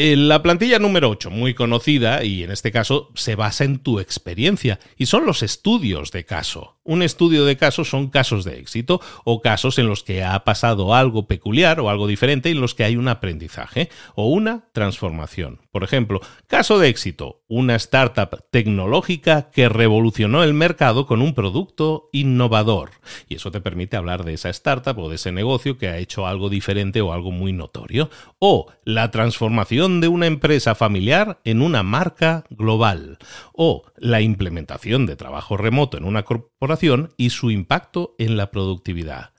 La 0.00 0.44
plantilla 0.44 0.78
número 0.78 1.10
8, 1.10 1.28
muy 1.28 1.54
conocida 1.54 2.22
y 2.22 2.44
en 2.44 2.52
este 2.52 2.70
caso 2.70 3.10
se 3.16 3.34
basa 3.34 3.64
en 3.64 3.80
tu 3.80 3.98
experiencia 3.98 4.78
y 4.96 5.06
son 5.06 5.26
los 5.26 5.42
estudios 5.42 6.12
de 6.12 6.24
caso. 6.24 6.76
Un 6.84 7.02
estudio 7.02 7.44
de 7.44 7.56
caso 7.56 7.84
son 7.84 8.08
casos 8.08 8.44
de 8.44 8.60
éxito 8.60 9.00
o 9.24 9.40
casos 9.40 9.76
en 9.76 9.88
los 9.88 10.04
que 10.04 10.22
ha 10.22 10.44
pasado 10.44 10.94
algo 10.94 11.26
peculiar 11.26 11.80
o 11.80 11.90
algo 11.90 12.06
diferente 12.06 12.48
en 12.48 12.60
los 12.60 12.76
que 12.76 12.84
hay 12.84 12.94
un 12.94 13.08
aprendizaje 13.08 13.88
o 14.14 14.28
una 14.28 14.68
transformación. 14.72 15.62
Por 15.78 15.84
ejemplo, 15.84 16.20
caso 16.48 16.80
de 16.80 16.88
éxito, 16.88 17.44
una 17.46 17.76
startup 17.76 18.44
tecnológica 18.50 19.48
que 19.52 19.68
revolucionó 19.68 20.42
el 20.42 20.52
mercado 20.52 21.06
con 21.06 21.22
un 21.22 21.34
producto 21.34 22.08
innovador. 22.10 22.90
Y 23.28 23.36
eso 23.36 23.52
te 23.52 23.60
permite 23.60 23.96
hablar 23.96 24.24
de 24.24 24.34
esa 24.34 24.48
startup 24.48 24.98
o 24.98 25.08
de 25.08 25.14
ese 25.14 25.30
negocio 25.30 25.78
que 25.78 25.86
ha 25.86 25.98
hecho 25.98 26.26
algo 26.26 26.48
diferente 26.48 27.00
o 27.00 27.12
algo 27.12 27.30
muy 27.30 27.52
notorio. 27.52 28.10
O 28.40 28.66
la 28.82 29.12
transformación 29.12 30.00
de 30.00 30.08
una 30.08 30.26
empresa 30.26 30.74
familiar 30.74 31.38
en 31.44 31.62
una 31.62 31.84
marca 31.84 32.42
global. 32.50 33.18
O 33.52 33.84
la 33.98 34.20
implementación 34.20 35.06
de 35.06 35.14
trabajo 35.14 35.56
remoto 35.56 35.96
en 35.96 36.02
una 36.02 36.24
corporación 36.24 37.14
y 37.16 37.30
su 37.30 37.52
impacto 37.52 38.16
en 38.18 38.36
la 38.36 38.50
productividad. 38.50 39.30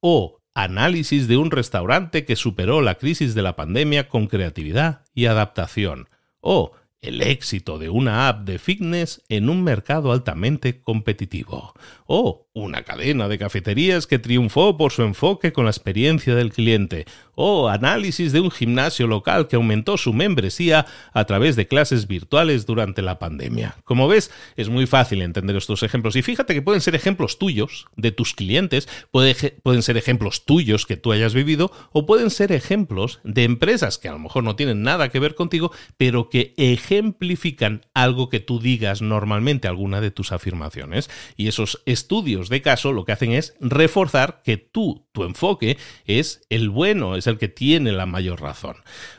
O 0.00 0.41
análisis 0.54 1.28
de 1.28 1.36
un 1.36 1.50
restaurante 1.50 2.24
que 2.24 2.36
superó 2.36 2.82
la 2.82 2.96
crisis 2.96 3.34
de 3.34 3.42
la 3.42 3.56
pandemia 3.56 4.08
con 4.08 4.26
creatividad 4.26 5.02
y 5.14 5.26
adaptación. 5.26 6.08
O 6.40 6.72
el 7.00 7.20
éxito 7.20 7.78
de 7.78 7.90
una 7.90 8.28
app 8.28 8.44
de 8.44 8.58
fitness 8.58 9.22
en 9.28 9.50
un 9.50 9.64
mercado 9.64 10.12
altamente 10.12 10.80
competitivo. 10.80 11.74
O 12.06 12.46
una 12.54 12.82
cadena 12.82 13.28
de 13.28 13.38
cafeterías 13.38 14.06
que 14.06 14.18
triunfó 14.18 14.76
por 14.76 14.92
su 14.92 15.02
enfoque 15.02 15.52
con 15.52 15.64
la 15.64 15.70
experiencia 15.70 16.34
del 16.34 16.52
cliente. 16.52 17.06
O 17.34 17.68
análisis 17.68 18.32
de 18.32 18.40
un 18.40 18.50
gimnasio 18.50 19.06
local 19.06 19.48
que 19.48 19.56
aumentó 19.56 19.96
su 19.96 20.12
membresía 20.12 20.84
a 21.14 21.24
través 21.24 21.56
de 21.56 21.66
clases 21.66 22.06
virtuales 22.06 22.66
durante 22.66 23.00
la 23.00 23.18
pandemia. 23.18 23.76
Como 23.84 24.06
ves, 24.06 24.30
es 24.56 24.68
muy 24.68 24.86
fácil 24.86 25.22
entender 25.22 25.56
estos 25.56 25.82
ejemplos. 25.82 26.14
Y 26.14 26.22
fíjate 26.22 26.52
que 26.52 26.60
pueden 26.60 26.82
ser 26.82 26.94
ejemplos 26.94 27.38
tuyos, 27.38 27.86
de 27.96 28.12
tus 28.12 28.34
clientes, 28.34 28.86
pueden 29.10 29.82
ser 29.82 29.96
ejemplos 29.96 30.44
tuyos 30.44 30.84
que 30.84 30.98
tú 30.98 31.12
hayas 31.12 31.32
vivido, 31.32 31.72
o 31.92 32.04
pueden 32.04 32.28
ser 32.28 32.52
ejemplos 32.52 33.20
de 33.24 33.44
empresas 33.44 33.96
que 33.96 34.08
a 34.08 34.12
lo 34.12 34.18
mejor 34.18 34.44
no 34.44 34.56
tienen 34.56 34.82
nada 34.82 35.08
que 35.08 35.20
ver 35.20 35.34
contigo, 35.34 35.72
pero 35.96 36.28
que 36.28 36.52
ejemplifican 36.58 37.86
algo 37.94 38.28
que 38.28 38.40
tú 38.40 38.60
digas 38.60 39.00
normalmente, 39.00 39.68
alguna 39.68 40.02
de 40.02 40.10
tus 40.10 40.32
afirmaciones. 40.32 41.08
Y 41.36 41.48
esos 41.48 41.82
estudios 41.86 42.41
de 42.48 42.62
caso 42.62 42.92
lo 42.92 43.04
que 43.04 43.12
hacen 43.12 43.32
es 43.32 43.54
reforzar 43.60 44.42
que 44.44 44.56
tú, 44.56 45.08
tu 45.12 45.24
enfoque, 45.24 45.78
es 46.04 46.46
el 46.50 46.70
bueno, 46.70 47.16
es 47.16 47.26
el 47.26 47.38
que 47.38 47.48
tiene 47.48 47.92
la 47.92 48.06
mayor 48.06 48.40
razón. 48.40 48.76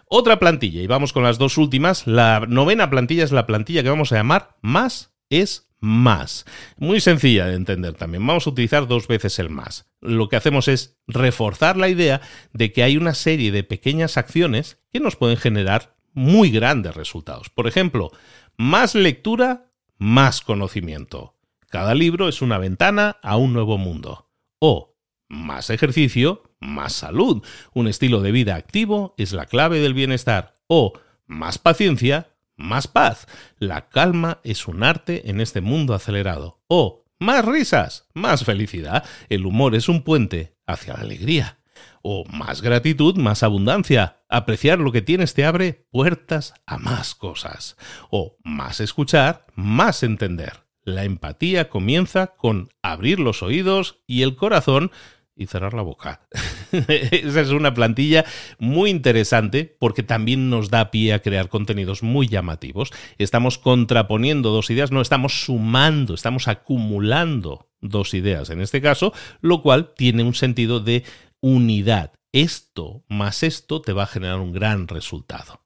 Otra 0.08 0.40
plantilla, 0.40 0.82
y 0.82 0.88
vamos 0.88 1.14
con 1.14 1.24
las 1.24 1.38
dos 1.38 1.58
últimas. 1.58 2.08
La 2.08 2.46
novena 2.48 2.90
plantilla 2.90 3.24
es 3.24 3.32
la 3.32 3.46
plantilla 3.46 3.84
que 3.84 3.90
vamos 3.90 4.12
a 4.12 4.16
llamar 4.16 4.58
más 4.62 5.14
es 5.30 5.70
más. 5.80 6.46
Muy 6.78 7.02
sencilla 7.02 7.48
de 7.48 7.56
entender 7.56 7.94
también. 7.96 8.26
Vamos 8.26 8.48
a 8.48 8.50
utilizar 8.52 8.88
dos 8.88 9.08
veces 9.08 9.38
el 9.40 9.50
más. 9.50 9.92
Lo 10.00 10.30
que 10.30 10.38
hacemos 10.38 10.68
es 10.70 10.98
reforzar 11.08 11.76
la 11.76 11.90
idea 11.90 12.22
de 12.54 12.72
que 12.72 12.84
hay 12.84 12.96
una 12.96 13.14
serie 13.14 13.52
de 13.52 13.64
pequeñas 13.64 14.18
acciones 14.18 14.80
que 14.92 15.02
nos 15.02 15.18
pueden 15.18 15.38
generar 15.38 15.98
muy 16.14 16.52
grandes 16.52 16.96
resultados. 16.96 17.50
Por 17.50 17.68
ejemplo, 17.68 18.12
más 18.56 18.96
lectura, 18.96 19.72
más 19.98 20.42
conocimiento. 20.42 21.33
Cada 21.74 21.96
libro 21.96 22.30
es 22.30 22.44
una 22.44 22.60
ventana 22.60 23.18
a 23.24 23.36
un 23.36 23.52
nuevo 23.52 23.80
mundo. 23.80 24.30
O 24.60 24.96
más 25.28 25.72
ejercicio, 25.72 26.44
más 26.60 26.94
salud. 26.94 27.44
Un 27.74 27.88
estilo 27.88 28.22
de 28.22 28.32
vida 28.32 28.54
activo 28.54 29.16
es 29.18 29.34
la 29.34 29.48
clave 29.48 29.80
del 29.80 29.96
bienestar. 29.96 30.54
O 30.68 30.94
más 31.26 31.58
paciencia, 31.58 32.30
más 32.56 32.88
paz. 32.88 33.26
La 33.58 33.90
calma 33.90 34.40
es 34.44 34.68
un 34.68 34.84
arte 34.84 35.32
en 35.32 35.42
este 35.42 35.62
mundo 35.62 35.96
acelerado. 35.96 36.62
O 36.68 37.06
más 37.18 37.44
risas, 37.44 38.08
más 38.14 38.46
felicidad. 38.46 39.04
El 39.30 39.48
humor 39.48 39.74
es 39.74 39.90
un 39.90 40.04
puente 40.04 40.56
hacia 40.68 40.94
la 40.94 41.00
alegría 41.00 41.58
o 42.04 42.24
más 42.26 42.62
gratitud, 42.62 43.18
más 43.18 43.42
abundancia. 43.42 44.22
Apreciar 44.30 44.78
lo 44.78 44.92
que 44.92 45.02
tienes 45.02 45.34
te 45.34 45.44
abre 45.44 45.88
puertas 45.90 46.54
a 46.68 46.78
más 46.78 47.16
cosas. 47.16 47.78
O 48.12 48.38
más 48.44 48.80
escuchar, 48.80 49.48
más 49.56 50.04
entender. 50.04 50.64
La 50.84 51.06
empatía 51.06 51.70
comienza 51.70 52.28
con 52.36 52.70
abrir 52.82 53.20
los 53.20 53.42
oídos 53.42 54.02
y 54.06 54.22
el 54.22 54.36
corazón 54.36 54.92
y 55.36 55.48
cerrar 55.48 55.74
la 55.74 55.82
boca. 55.82 56.28
Esa 56.72 57.42
es 57.42 57.50
una 57.50 57.74
plantilla 57.74 58.26
muy 58.60 58.90
interesante 58.90 59.76
porque 59.80 60.04
también 60.04 60.50
nos 60.50 60.70
da 60.70 60.92
pie 60.92 61.14
a 61.14 61.22
crear 61.22 61.50
contenidos 61.50 62.04
muy 62.04 62.28
llamativos. 62.28 62.92
Estamos 63.18 63.58
contraponiendo 63.58 64.52
dos 64.52 64.70
ideas, 64.70 64.92
no 64.92 65.02
estamos 65.02 65.46
sumando, 65.46 66.14
estamos 66.14 66.48
acumulando 66.48 67.70
dos 67.82 68.14
ideas 68.14 68.50
en 68.50 68.62
este 68.62 68.82
caso, 68.82 69.14
lo 69.42 69.62
cual 69.62 69.94
tiene 69.96 70.24
un 70.24 70.36
sentido 70.36 70.80
de 70.80 71.04
unidad. 71.40 72.14
Esto 72.32 73.04
más 73.08 73.44
esto 73.44 73.82
te 73.82 73.94
va 73.94 74.04
a 74.04 74.08
generar 74.08 74.40
un 74.40 74.54
gran 74.54 74.88
resultado. 74.88 75.63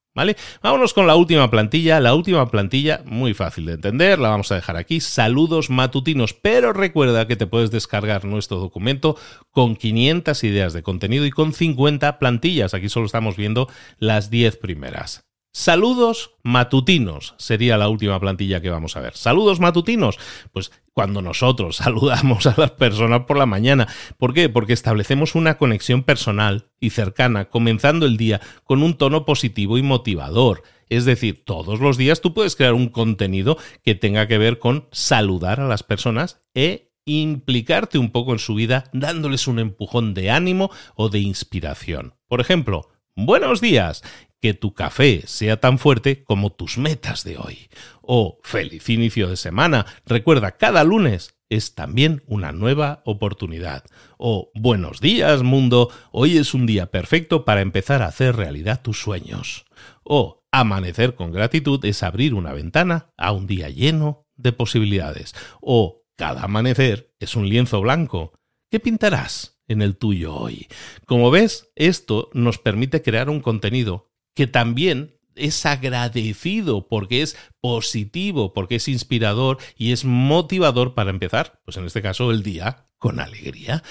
Vámonos 0.62 0.94
con 0.94 1.08
la 1.08 1.16
última 1.16 1.50
plantilla. 1.50 2.00
La 2.00 2.16
última 2.16 2.50
plantilla, 2.50 3.02
muy 3.06 3.34
fácil 3.34 3.66
de 3.66 3.74
entender, 3.74 4.20
la 4.20 4.30
vamos 4.30 4.52
a 4.52 4.56
dejar 4.56 4.78
aquí. 4.78 5.00
Saludos 5.00 5.70
matutinos, 5.70 6.34
pero 6.34 6.74
recuerda 6.74 7.28
que 7.28 7.36
te 7.36 7.48
puedes 7.48 7.72
descargar 7.72 8.26
nuestro 8.26 8.58
documento 8.58 9.18
con 9.52 9.76
500 9.76 10.44
ideas 10.44 10.74
de 10.74 10.84
contenido 10.84 11.26
y 11.26 11.32
con 11.32 11.54
50 11.54 12.20
plantillas. 12.20 12.74
Aquí 12.74 12.90
solo 12.90 13.06
estamos 13.06 13.36
viendo 13.36 13.68
las 14.00 14.30
10 14.30 14.58
primeras. 14.58 15.27
Saludos 15.60 16.36
matutinos 16.44 17.34
sería 17.38 17.78
la 17.78 17.90
última 17.90 18.20
plantilla 18.20 18.62
que 18.62 18.70
vamos 18.70 18.96
a 18.96 19.00
ver. 19.00 19.18
Saludos 19.18 19.60
matutinos. 19.60 20.20
Pues 20.52 20.72
cuando 20.94 21.24
nosotros 21.24 21.78
saludamos 21.78 22.46
a 22.46 22.54
las 22.56 22.70
personas 22.70 23.22
por 23.22 23.40
la 23.40 23.48
mañana. 23.48 23.88
¿Por 24.20 24.36
qué? 24.36 24.50
Porque 24.50 24.74
establecemos 24.74 25.34
una 25.34 25.58
conexión 25.58 26.04
personal 26.04 26.68
y 26.80 26.92
cercana, 26.92 27.46
comenzando 27.46 28.06
el 28.06 28.18
día 28.18 28.40
con 28.66 28.84
un 28.84 29.00
tono 29.00 29.26
positivo 29.26 29.80
y 29.80 29.82
motivador. 29.82 30.62
Es 30.90 31.06
decir, 31.06 31.44
todos 31.44 31.80
los 31.80 31.98
días 31.98 32.22
tú 32.22 32.36
puedes 32.36 32.56
crear 32.56 32.76
un 32.76 32.90
contenido 32.90 33.58
que 33.84 33.96
tenga 33.96 34.28
que 34.28 34.38
ver 34.38 34.60
con 34.60 34.88
saludar 34.92 35.60
a 35.60 35.68
las 35.68 35.82
personas 35.82 36.40
e 36.54 36.92
implicarte 37.06 37.98
un 37.98 38.12
poco 38.12 38.32
en 38.32 38.40
su 38.40 38.54
vida 38.54 38.84
dándoles 38.94 39.48
un 39.48 39.58
empujón 39.58 40.14
de 40.14 40.30
ánimo 40.30 40.70
o 40.94 41.10
de 41.10 41.18
inspiración. 41.18 42.14
Por 42.28 42.42
ejemplo, 42.42 42.92
Buenos 43.20 43.62
días 43.62 44.04
que 44.42 44.54
tu 44.54 44.74
café 44.74 45.24
sea 45.26 45.60
tan 45.60 45.80
fuerte 45.80 46.24
como 46.24 46.52
tus 46.52 46.78
metas 46.78 47.24
de 47.24 47.38
hoy. 47.38 47.70
O 48.02 48.40
feliz 48.44 48.90
inicio 48.90 49.30
de 49.30 49.38
semana. 49.38 49.86
Recuerda, 50.06 50.58
cada 50.58 50.84
lunes 50.84 51.38
es 51.50 51.76
también 51.76 52.24
una 52.28 52.52
nueva 52.52 53.02
oportunidad. 53.06 53.84
O 54.18 54.52
buenos 54.54 55.02
días, 55.02 55.44
mundo. 55.44 55.90
Hoy 56.12 56.38
es 56.38 56.54
un 56.54 56.66
día 56.66 56.92
perfecto 56.92 57.46
para 57.46 57.62
empezar 57.62 58.02
a 58.02 58.08
hacer 58.08 58.36
realidad 58.36 58.82
tus 58.82 59.02
sueños. 59.02 59.66
O 60.04 60.46
amanecer 60.52 61.16
con 61.16 61.32
gratitud 61.32 61.84
es 61.86 62.04
abrir 62.04 62.34
una 62.34 62.54
ventana 62.54 63.12
a 63.18 63.32
un 63.32 63.48
día 63.48 63.70
lleno 63.70 64.28
de 64.36 64.52
posibilidades. 64.52 65.34
O 65.62 66.04
cada 66.16 66.44
amanecer 66.44 67.14
es 67.20 67.36
un 67.36 67.50
lienzo 67.50 67.82
blanco. 67.82 68.34
¿Qué 68.70 68.80
pintarás 68.80 69.62
en 69.68 69.82
el 69.82 69.98
tuyo 69.98 70.36
hoy? 70.36 70.68
Como 71.06 71.32
ves, 71.32 71.72
esto 71.76 72.30
nos 72.34 72.58
permite 72.58 73.02
crear 73.02 73.30
un 73.30 73.40
contenido 73.40 74.12
que 74.38 74.48
también 74.48 75.18
es 75.36 75.66
agradecido, 75.66 76.88
porque 76.88 77.24
es 77.24 77.36
positivo, 77.60 78.54
porque 78.54 78.76
es 78.76 78.88
inspirador 78.88 79.58
y 79.76 79.92
es 79.92 80.06
motivador 80.06 80.94
para 80.94 81.10
empezar, 81.10 81.60
pues 81.66 81.76
en 81.78 81.86
este 81.86 82.04
caso, 82.04 82.30
el 82.30 82.44
día 82.44 82.86
con 83.00 83.20
alegría. 83.20 83.82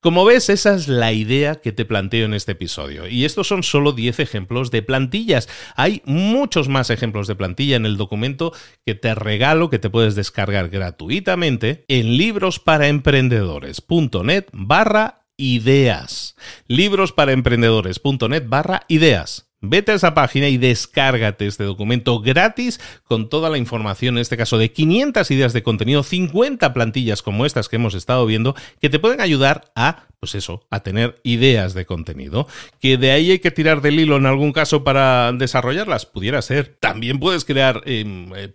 Como 0.00 0.24
ves, 0.24 0.48
esa 0.48 0.76
es 0.76 0.86
la 0.86 1.12
idea 1.12 1.56
que 1.56 1.72
te 1.72 1.84
planteo 1.84 2.26
en 2.26 2.34
este 2.34 2.52
episodio. 2.52 3.08
Y 3.08 3.24
estos 3.24 3.48
son 3.48 3.64
solo 3.64 3.90
10 3.90 4.20
ejemplos 4.20 4.70
de 4.70 4.82
plantillas. 4.82 5.48
Hay 5.74 6.02
muchos 6.04 6.68
más 6.68 6.90
ejemplos 6.90 7.26
de 7.26 7.34
plantilla 7.34 7.74
en 7.74 7.84
el 7.84 7.96
documento 7.96 8.52
que 8.84 8.94
te 8.94 9.12
regalo, 9.16 9.70
que 9.70 9.80
te 9.80 9.90
puedes 9.90 10.14
descargar 10.14 10.68
gratuitamente 10.68 11.84
en 11.88 12.16
librosparaemprendedores.net 12.16 14.46
barra 14.52 15.26
ideas. 15.36 16.36
Librosparaemprendedores.net 16.68 18.44
barra 18.46 18.82
ideas. 18.86 19.46
Vete 19.60 19.92
a 19.92 19.94
esa 19.94 20.12
página 20.12 20.48
y 20.48 20.58
descárgate 20.58 21.46
este 21.46 21.64
documento 21.64 22.20
gratis 22.20 22.78
con 23.04 23.28
toda 23.28 23.48
la 23.48 23.58
información, 23.58 24.16
en 24.16 24.20
este 24.22 24.36
caso 24.36 24.58
de 24.58 24.70
500 24.70 25.30
ideas 25.30 25.52
de 25.54 25.62
contenido, 25.62 26.02
50 26.02 26.74
plantillas 26.74 27.22
como 27.22 27.46
estas 27.46 27.68
que 27.68 27.76
hemos 27.76 27.94
estado 27.94 28.26
viendo, 28.26 28.54
que 28.80 28.90
te 28.90 28.98
pueden 28.98 29.20
ayudar 29.20 29.72
a 29.74 30.06
pues 30.20 30.34
eso, 30.34 30.66
a 30.70 30.80
tener 30.80 31.20
ideas 31.24 31.74
de 31.74 31.84
contenido. 31.86 32.48
Que 32.80 32.96
de 32.96 33.10
ahí 33.10 33.30
hay 33.30 33.38
que 33.38 33.50
tirar 33.50 33.80
del 33.82 34.00
hilo 34.00 34.16
en 34.16 34.26
algún 34.26 34.52
caso 34.52 34.82
para 34.82 35.32
desarrollarlas, 35.32 36.06
pudiera 36.06 36.40
ser. 36.42 36.76
También 36.80 37.20
puedes 37.20 37.44
crear 37.44 37.82
em, 37.84 38.32
eh, 38.34 38.48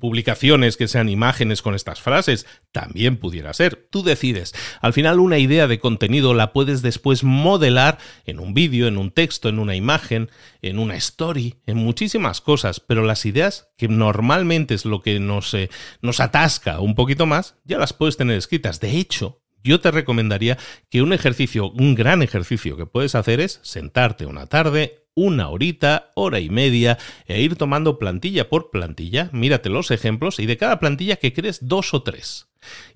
publicaciones 0.00 0.76
que 0.76 0.88
sean 0.88 1.08
imágenes 1.08 1.60
con 1.60 1.74
estas 1.74 2.00
frases, 2.00 2.46
también 2.72 3.16
pudiera 3.16 3.52
ser. 3.52 3.88
Tú 3.90 4.02
decides. 4.02 4.54
Al 4.80 4.92
final 4.92 5.20
una 5.20 5.38
idea 5.38 5.66
de 5.66 5.80
contenido 5.80 6.34
la 6.34 6.52
puedes 6.52 6.82
después 6.82 7.24
modelar 7.24 7.98
en 8.24 8.38
un 8.38 8.54
vídeo, 8.54 8.86
en 8.86 8.96
un 8.96 9.10
texto, 9.10 9.48
en 9.48 9.58
una 9.58 9.74
imagen, 9.74 10.30
en 10.62 10.78
una 10.78 10.96
story, 10.96 11.56
en 11.66 11.76
muchísimas 11.76 12.40
cosas, 12.40 12.80
pero 12.80 13.04
las 13.04 13.26
ideas, 13.26 13.68
que 13.76 13.88
normalmente 13.88 14.74
es 14.74 14.84
lo 14.84 15.02
que 15.02 15.20
nos, 15.20 15.54
eh, 15.54 15.70
nos 16.02 16.20
atasca 16.20 16.80
un 16.80 16.94
poquito 16.94 17.26
más, 17.26 17.56
ya 17.64 17.78
las 17.78 17.92
puedes 17.92 18.16
tener 18.16 18.36
escritas. 18.36 18.80
De 18.80 18.98
hecho, 18.98 19.40
yo 19.62 19.80
te 19.80 19.90
recomendaría 19.90 20.58
que 20.90 21.02
un 21.02 21.12
ejercicio, 21.12 21.70
un 21.70 21.94
gran 21.94 22.22
ejercicio 22.22 22.76
que 22.76 22.86
puedes 22.86 23.14
hacer 23.14 23.40
es 23.40 23.60
sentarte 23.62 24.26
una 24.26 24.46
tarde, 24.46 25.07
una 25.18 25.48
horita, 25.48 26.12
hora 26.14 26.38
y 26.38 26.48
media, 26.48 26.96
e 27.26 27.42
ir 27.42 27.56
tomando 27.56 27.98
plantilla 27.98 28.48
por 28.48 28.70
plantilla, 28.70 29.30
mírate 29.32 29.68
los 29.68 29.90
ejemplos 29.90 30.38
y 30.38 30.46
de 30.46 30.56
cada 30.56 30.78
plantilla 30.78 31.16
que 31.16 31.32
crees 31.32 31.66
dos 31.66 31.92
o 31.92 32.02
tres. 32.02 32.46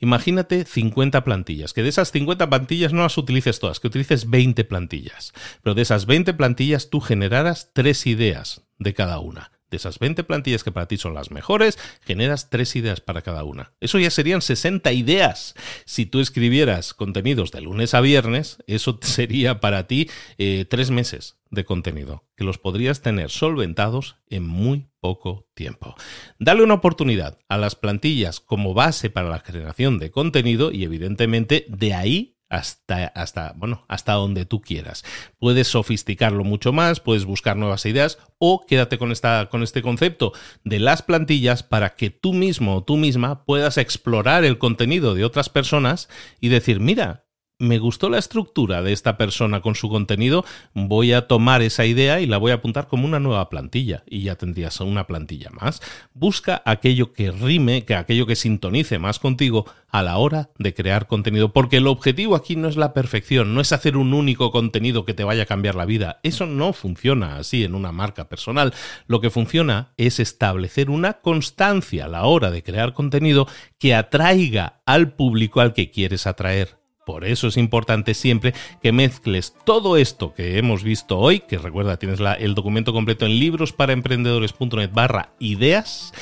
Imagínate 0.01 0.65
50 0.65 1.25
plantillas, 1.25 1.73
que 1.73 1.83
de 1.83 1.89
esas 1.89 2.13
50 2.13 2.49
plantillas 2.49 2.93
no 2.93 3.03
las 3.03 3.19
utilices 3.19 3.59
todas, 3.59 3.81
que 3.81 3.89
utilices 3.89 4.31
20 4.31 4.63
plantillas, 4.65 5.33
pero 5.63 5.75
de 5.75 5.83
esas 5.83 6.07
20 6.07 6.35
plantillas 6.35 6.91
tú 6.91 7.01
generaras 7.01 7.71
tres 7.73 8.07
ideas 8.07 8.63
de 8.79 8.95
cada 8.95 9.19
una. 9.19 9.51
De 9.73 9.79
esas 9.79 9.99
20 9.99 10.25
plantillas 10.25 10.65
que 10.65 10.71
para 10.71 10.87
ti 10.87 10.99
son 10.99 11.15
las 11.15 11.31
mejores, 11.31 11.79
generas 12.03 12.51
tres 12.51 12.77
ideas 12.77 13.01
para 13.01 13.23
cada 13.23 13.43
una. 13.43 13.73
Eso 13.81 13.99
ya 13.99 14.11
serían 14.11 14.43
60 14.43 14.93
ideas. 14.93 15.55
Si 15.87 16.05
tú 16.05 16.21
escribieras 16.21 16.93
contenidos 16.93 17.53
de 17.53 17.63
lunes 17.63 17.95
a 17.95 18.03
viernes, 18.03 18.59
eso 18.67 18.99
sería 19.03 19.61
para 19.61 19.87
ti 19.87 20.11
eh, 20.37 20.67
tres 20.69 20.91
meses 20.91 21.39
de 21.51 21.65
contenido, 21.65 22.27
que 22.37 22.45
los 22.45 22.59
podrías 22.59 23.01
tener 23.01 23.31
solventados 23.31 24.17
en 24.29 24.47
muy 24.47 24.89
poco 25.01 25.49
tiempo. 25.55 25.95
Dale 26.39 26.63
una 26.63 26.75
oportunidad 26.75 27.39
a 27.49 27.57
las 27.57 27.75
plantillas 27.75 28.41
como 28.41 28.75
base 28.75 29.09
para 29.09 29.31
la 29.31 29.41
generación 29.41 29.99
de 29.99 30.11
contenido 30.11 30.71
y 30.71 30.85
evidentemente 30.85 31.65
de 31.71 31.95
ahí 31.95 32.37
hasta, 32.53 33.07
hasta, 33.07 33.55
bueno, 33.57 33.87
hasta 33.89 34.13
donde 34.13 34.45
tú 34.45 34.61
quieras. 34.61 35.05
Puedes 35.39 35.69
sofisticarlo 35.69 36.45
mucho 36.45 36.71
más, 36.71 37.01
puedes 37.01 37.25
buscar 37.25 37.57
nuevas 37.57 37.87
ideas 37.87 38.19
o 38.39 38.67
quédate 38.67 38.99
con, 38.99 39.11
esta, 39.11 39.49
con 39.51 39.63
este 39.63 39.81
concepto 39.81 40.33
de 40.63 40.79
las 40.79 41.01
plantillas 41.01 41.63
para 41.63 41.97
que 41.97 42.11
tú 42.11 42.35
mismo 42.35 42.77
o 42.77 42.85
tú 42.85 42.99
misma 42.99 43.47
puedas 43.47 43.79
explorar 43.79 44.45
el 44.45 44.59
contenido 44.59 45.15
de 45.15 45.25
otras 45.25 45.49
personas 45.49 46.11
y 46.41 46.51
decir, 46.51 46.79
mira, 46.79 47.25
me 47.63 47.79
gustó 47.79 48.11
la 48.11 48.19
estructura 48.19 48.83
de 48.83 48.93
esta 48.93 49.17
persona 49.17 49.61
con 49.61 49.77
su 49.77 49.89
contenido, 49.89 50.45
voy 50.75 51.13
a 51.13 51.29
tomar 51.29 51.63
esa 51.63 51.87
idea 51.87 52.21
y 52.21 52.27
la 52.27 52.37
voy 52.37 52.51
a 52.51 52.57
apuntar 52.57 52.89
como 52.89 53.07
una 53.07 53.21
nueva 53.21 53.49
plantilla 53.49 54.03
y 54.07 54.23
ya 54.23 54.35
tendrías 54.35 54.81
una 54.81 55.07
plantilla 55.07 55.51
más. 55.51 55.81
Busca 56.13 56.61
aquello 56.65 57.13
que 57.13 57.31
rime, 57.31 57.85
que 57.85 57.95
aquello 57.95 58.27
que 58.27 58.35
sintonice 58.35 58.99
más 58.99 59.21
contigo 59.21 59.65
a 59.89 60.03
la 60.03 60.17
hora 60.19 60.51
de 60.59 60.75
crear 60.75 61.07
contenido, 61.07 61.53
porque 61.53 61.77
el 61.77 61.87
objetivo 61.87 62.35
aquí 62.35 62.57
no 62.57 62.67
es 62.67 62.77
la 62.77 62.93
perfección, 62.93 63.55
no 63.55 63.61
es 63.61 63.73
hacer 63.73 63.97
un 63.97 64.13
único 64.13 64.51
contenido 64.51 65.05
que 65.05 65.15
te 65.15 65.23
vaya 65.23 65.45
a 65.45 65.47
cambiar 65.47 65.77
la 65.77 65.85
vida. 65.85 66.19
Eso 66.25 66.47
no 66.47 66.73
funciona 66.73 67.37
así 67.37 67.63
en 67.63 67.75
una 67.75 67.93
marca 67.93 68.29
personal. 68.29 68.75
Lo 69.07 69.21
que 69.21 69.31
funciona 69.31 69.93
es 69.97 70.19
establecer 70.19 70.91
una 70.91 71.21
constancia 71.21 72.07
a 72.07 72.09
la 72.09 72.25
hora 72.25 72.51
de 72.51 72.65
crear 72.65 72.93
contenido 72.93 73.47
que 73.79 73.95
atraiga 73.95 74.81
al 74.85 75.13
público 75.13 75.61
al 75.61 75.75
que 75.75 75.91
quieres 75.91 76.27
atraer. 76.27 76.82
Por 77.05 77.25
eso 77.25 77.49
es 77.49 77.57
importante 77.57 78.15
siempre 78.15 78.55
que 78.81 78.93
mezcles 78.93 79.55
todo 79.65 79.97
esto 79.97 80.35
que 80.35 80.59
hemos 80.59 80.85
visto 80.85 81.19
hoy, 81.19 81.41
que 81.41 81.59
recuerda, 81.59 81.97
tienes 81.97 82.21
el 82.39 82.55
documento 82.55 82.93
completo 82.93 83.27
en 83.27 83.39
librosparaemprendedores.net 83.41 84.91
barra 84.93 85.31
ideas, 85.41 86.13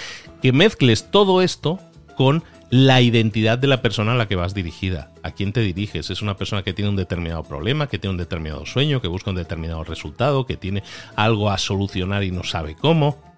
que 0.40 0.52
mezcles 0.52 1.10
todo 1.10 1.42
esto 1.42 1.78
con 2.16 2.42
la 2.70 3.00
identidad 3.00 3.58
de 3.58 3.66
la 3.66 3.82
persona 3.82 4.12
a 4.12 4.14
la 4.14 4.28
que 4.28 4.36
vas 4.36 4.54
dirigida. 4.54 5.10
¿A 5.22 5.32
quién 5.32 5.52
te 5.52 5.60
diriges? 5.60 6.08
¿Es 6.08 6.22
una 6.22 6.36
persona 6.36 6.62
que 6.62 6.72
tiene 6.72 6.88
un 6.88 6.96
determinado 6.96 7.42
problema, 7.42 7.88
que 7.88 7.98
tiene 7.98 8.12
un 8.12 8.18
determinado 8.18 8.64
sueño, 8.64 9.02
que 9.02 9.08
busca 9.08 9.30
un 9.30 9.36
determinado 9.36 9.84
resultado, 9.84 10.46
que 10.46 10.56
tiene 10.56 10.82
algo 11.16 11.50
a 11.50 11.58
solucionar 11.58 12.22
y 12.22 12.30
no 12.30 12.44
sabe 12.44 12.74
cómo? 12.74 13.29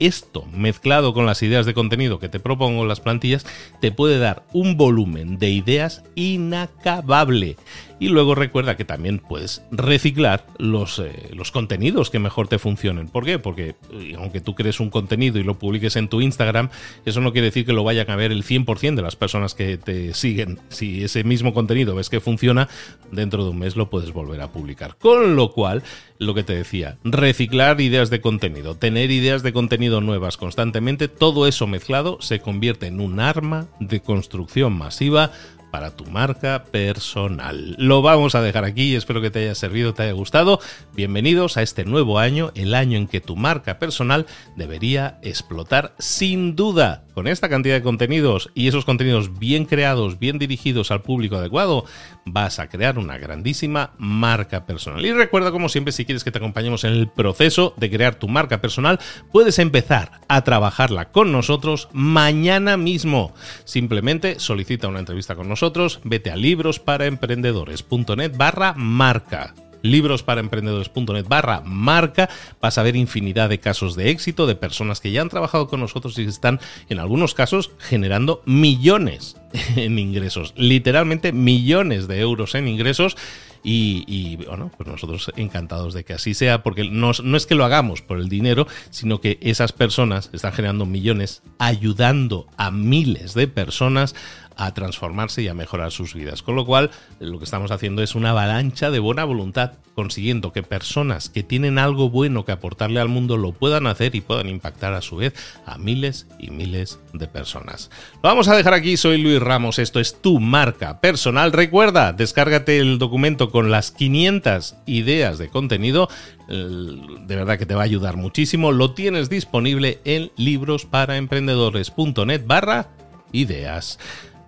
Esto 0.00 0.46
mezclado 0.52 1.14
con 1.14 1.26
las 1.26 1.42
ideas 1.42 1.66
de 1.66 1.74
contenido 1.74 2.18
que 2.18 2.28
te 2.28 2.40
propongo 2.40 2.82
en 2.82 2.88
las 2.88 3.00
plantillas 3.00 3.46
te 3.80 3.92
puede 3.92 4.18
dar 4.18 4.44
un 4.52 4.76
volumen 4.76 5.38
de 5.38 5.50
ideas 5.50 6.02
inacabable. 6.14 7.56
Y 8.00 8.08
luego 8.08 8.34
recuerda 8.34 8.78
que 8.78 8.86
también 8.86 9.18
puedes 9.18 9.62
reciclar 9.70 10.46
los, 10.56 10.98
eh, 10.98 11.30
los 11.34 11.52
contenidos 11.52 12.08
que 12.08 12.18
mejor 12.18 12.48
te 12.48 12.58
funcionen. 12.58 13.08
¿Por 13.08 13.26
qué? 13.26 13.38
Porque 13.38 13.76
eh, 13.92 14.14
aunque 14.16 14.40
tú 14.40 14.54
crees 14.54 14.80
un 14.80 14.88
contenido 14.88 15.38
y 15.38 15.42
lo 15.42 15.58
publiques 15.58 15.96
en 15.96 16.08
tu 16.08 16.22
Instagram, 16.22 16.70
eso 17.04 17.20
no 17.20 17.32
quiere 17.32 17.48
decir 17.48 17.66
que 17.66 17.74
lo 17.74 17.84
vayan 17.84 18.10
a 18.10 18.16
ver 18.16 18.32
el 18.32 18.42
100% 18.42 18.94
de 18.94 19.02
las 19.02 19.16
personas 19.16 19.54
que 19.54 19.76
te 19.76 20.14
siguen. 20.14 20.58
Si 20.70 21.04
ese 21.04 21.24
mismo 21.24 21.52
contenido 21.52 21.94
ves 21.94 22.08
que 22.08 22.20
funciona, 22.20 22.68
dentro 23.12 23.44
de 23.44 23.50
un 23.50 23.58
mes 23.58 23.76
lo 23.76 23.90
puedes 23.90 24.12
volver 24.12 24.40
a 24.40 24.50
publicar. 24.50 24.96
Con 24.96 25.36
lo 25.36 25.52
cual, 25.52 25.82
lo 26.18 26.32
que 26.32 26.42
te 26.42 26.54
decía, 26.54 26.96
reciclar 27.04 27.82
ideas 27.82 28.08
de 28.08 28.22
contenido, 28.22 28.76
tener 28.76 29.10
ideas 29.10 29.42
de 29.42 29.52
contenido 29.52 30.00
nuevas 30.00 30.38
constantemente, 30.38 31.08
todo 31.08 31.46
eso 31.46 31.66
mezclado 31.66 32.16
se 32.22 32.40
convierte 32.40 32.86
en 32.86 33.00
un 33.00 33.20
arma 33.20 33.68
de 33.78 34.00
construcción 34.00 34.72
masiva 34.72 35.32
para 35.70 35.96
tu 35.96 36.04
marca 36.06 36.64
personal. 36.70 37.74
Lo 37.78 38.02
vamos 38.02 38.34
a 38.34 38.42
dejar 38.42 38.64
aquí, 38.64 38.94
espero 38.94 39.20
que 39.20 39.30
te 39.30 39.40
haya 39.40 39.54
servido, 39.54 39.94
te 39.94 40.02
haya 40.02 40.12
gustado. 40.12 40.60
Bienvenidos 40.94 41.56
a 41.56 41.62
este 41.62 41.84
nuevo 41.84 42.18
año, 42.18 42.50
el 42.54 42.74
año 42.74 42.98
en 42.98 43.06
que 43.06 43.20
tu 43.20 43.36
marca 43.36 43.78
personal 43.78 44.26
debería 44.56 45.18
explotar 45.22 45.94
sin 45.98 46.56
duda. 46.56 47.04
Con 47.14 47.26
esta 47.26 47.48
cantidad 47.48 47.74
de 47.74 47.82
contenidos 47.82 48.50
y 48.54 48.68
esos 48.68 48.84
contenidos 48.84 49.38
bien 49.38 49.66
creados, 49.66 50.18
bien 50.18 50.38
dirigidos 50.38 50.90
al 50.90 51.02
público 51.02 51.36
adecuado, 51.36 51.84
vas 52.24 52.58
a 52.58 52.68
crear 52.68 52.98
una 52.98 53.18
grandísima 53.18 53.92
marca 53.98 54.64
personal. 54.64 55.04
Y 55.04 55.12
recuerda, 55.12 55.50
como 55.50 55.68
siempre, 55.68 55.92
si 55.92 56.04
quieres 56.04 56.24
que 56.24 56.30
te 56.30 56.38
acompañemos 56.38 56.84
en 56.84 56.92
el 56.92 57.08
proceso 57.08 57.74
de 57.76 57.90
crear 57.90 58.14
tu 58.14 58.28
marca 58.28 58.60
personal, 58.60 58.98
puedes 59.32 59.58
empezar 59.58 60.20
a 60.28 60.42
trabajarla 60.44 61.10
con 61.10 61.30
nosotros 61.32 61.88
mañana 61.92 62.76
mismo. 62.76 63.34
Simplemente 63.64 64.40
solicita 64.40 64.88
una 64.88 65.00
entrevista 65.00 65.34
con 65.34 65.48
nosotros, 65.48 65.59
vete 66.04 66.30
a 66.30 66.36
librosparaemprendedores.net 66.36 68.36
barra 68.36 68.74
marca. 68.74 69.54
Librosparaemprendedores.net 69.82 71.26
barra 71.26 71.62
marca, 71.64 72.28
vas 72.60 72.78
a 72.78 72.82
ver 72.82 72.96
infinidad 72.96 73.48
de 73.48 73.60
casos 73.60 73.96
de 73.96 74.10
éxito 74.10 74.46
de 74.46 74.54
personas 74.54 75.00
que 75.00 75.10
ya 75.10 75.22
han 75.22 75.28
trabajado 75.28 75.68
con 75.68 75.80
nosotros 75.80 76.18
y 76.18 76.24
están 76.24 76.60
en 76.88 76.98
algunos 76.98 77.34
casos 77.34 77.70
generando 77.78 78.42
millones 78.46 79.36
en 79.76 79.98
ingresos, 79.98 80.54
literalmente 80.56 81.32
millones 81.32 82.08
de 82.08 82.20
euros 82.20 82.54
en 82.54 82.68
ingresos. 82.68 83.16
Y, 83.62 84.36
bueno, 84.46 84.70
pues 84.74 84.88
nosotros 84.88 85.30
encantados 85.36 85.92
de 85.92 86.02
que 86.02 86.14
así 86.14 86.32
sea, 86.32 86.62
porque 86.62 86.88
no, 86.88 87.10
es 87.10 87.46
que 87.46 87.54
lo 87.54 87.66
hagamos 87.66 88.00
por 88.00 88.18
el 88.18 88.30
dinero, 88.30 88.66
sino 88.88 89.20
que 89.20 89.36
esas 89.42 89.72
personas 89.72 90.30
están 90.32 90.52
generando 90.52 90.86
millones 90.86 91.42
ayudando 91.58 92.46
a 92.56 92.70
miles 92.70 93.34
de 93.34 93.48
personas 93.48 94.14
a 94.60 94.74
transformarse 94.74 95.40
y 95.40 95.48
a 95.48 95.54
mejorar 95.54 95.90
sus 95.90 96.14
vidas. 96.14 96.42
Con 96.42 96.54
lo 96.54 96.66
cual, 96.66 96.90
lo 97.18 97.38
que 97.38 97.44
estamos 97.44 97.70
haciendo 97.70 98.02
es 98.02 98.14
una 98.14 98.30
avalancha 98.30 98.90
de 98.90 98.98
buena 98.98 99.24
voluntad, 99.24 99.72
consiguiendo 99.94 100.52
que 100.52 100.62
personas 100.62 101.30
que 101.30 101.42
tienen 101.42 101.78
algo 101.78 102.10
bueno 102.10 102.44
que 102.44 102.52
aportarle 102.52 103.00
al 103.00 103.08
mundo 103.08 103.38
lo 103.38 103.52
puedan 103.52 103.86
hacer 103.86 104.14
y 104.14 104.20
puedan 104.20 104.50
impactar 104.50 104.92
a 104.92 105.00
su 105.00 105.16
vez 105.16 105.32
a 105.64 105.78
miles 105.78 106.26
y 106.38 106.50
miles 106.50 106.98
de 107.14 107.26
personas. 107.26 107.90
Lo 108.22 108.28
vamos 108.28 108.48
a 108.48 108.56
dejar 108.56 108.74
aquí, 108.74 108.98
soy 108.98 109.22
Luis 109.22 109.40
Ramos, 109.40 109.78
esto 109.78 109.98
es 109.98 110.20
tu 110.20 110.40
marca 110.40 111.00
personal. 111.00 111.52
Recuerda, 111.52 112.12
descárgate 112.12 112.78
el 112.78 112.98
documento 112.98 113.50
con 113.50 113.70
las 113.70 113.92
500 113.92 114.76
ideas 114.84 115.38
de 115.38 115.48
contenido 115.48 116.10
de 116.50 117.36
verdad 117.36 117.58
que 117.58 117.66
te 117.66 117.76
va 117.76 117.82
a 117.82 117.84
ayudar 117.84 118.16
muchísimo. 118.16 118.72
Lo 118.72 118.92
tienes 118.92 119.30
disponible 119.30 120.00
en 120.04 120.32
librosparaemprendedores.net 120.36 122.42
barra 122.44 122.88
ideas. 123.32 123.98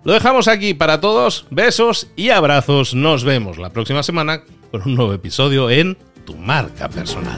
Lo 0.03 0.13
dejamos 0.13 0.47
aquí 0.47 0.73
para 0.73 0.99
todos. 0.99 1.45
Besos 1.49 2.07
y 2.15 2.29
abrazos. 2.29 2.93
Nos 2.93 3.23
vemos 3.23 3.57
la 3.57 3.69
próxima 3.71 4.03
semana 4.03 4.43
con 4.71 4.81
un 4.85 4.95
nuevo 4.95 5.13
episodio 5.13 5.69
en 5.69 5.97
Tu 6.25 6.35
marca 6.35 6.89
personal. 6.89 7.37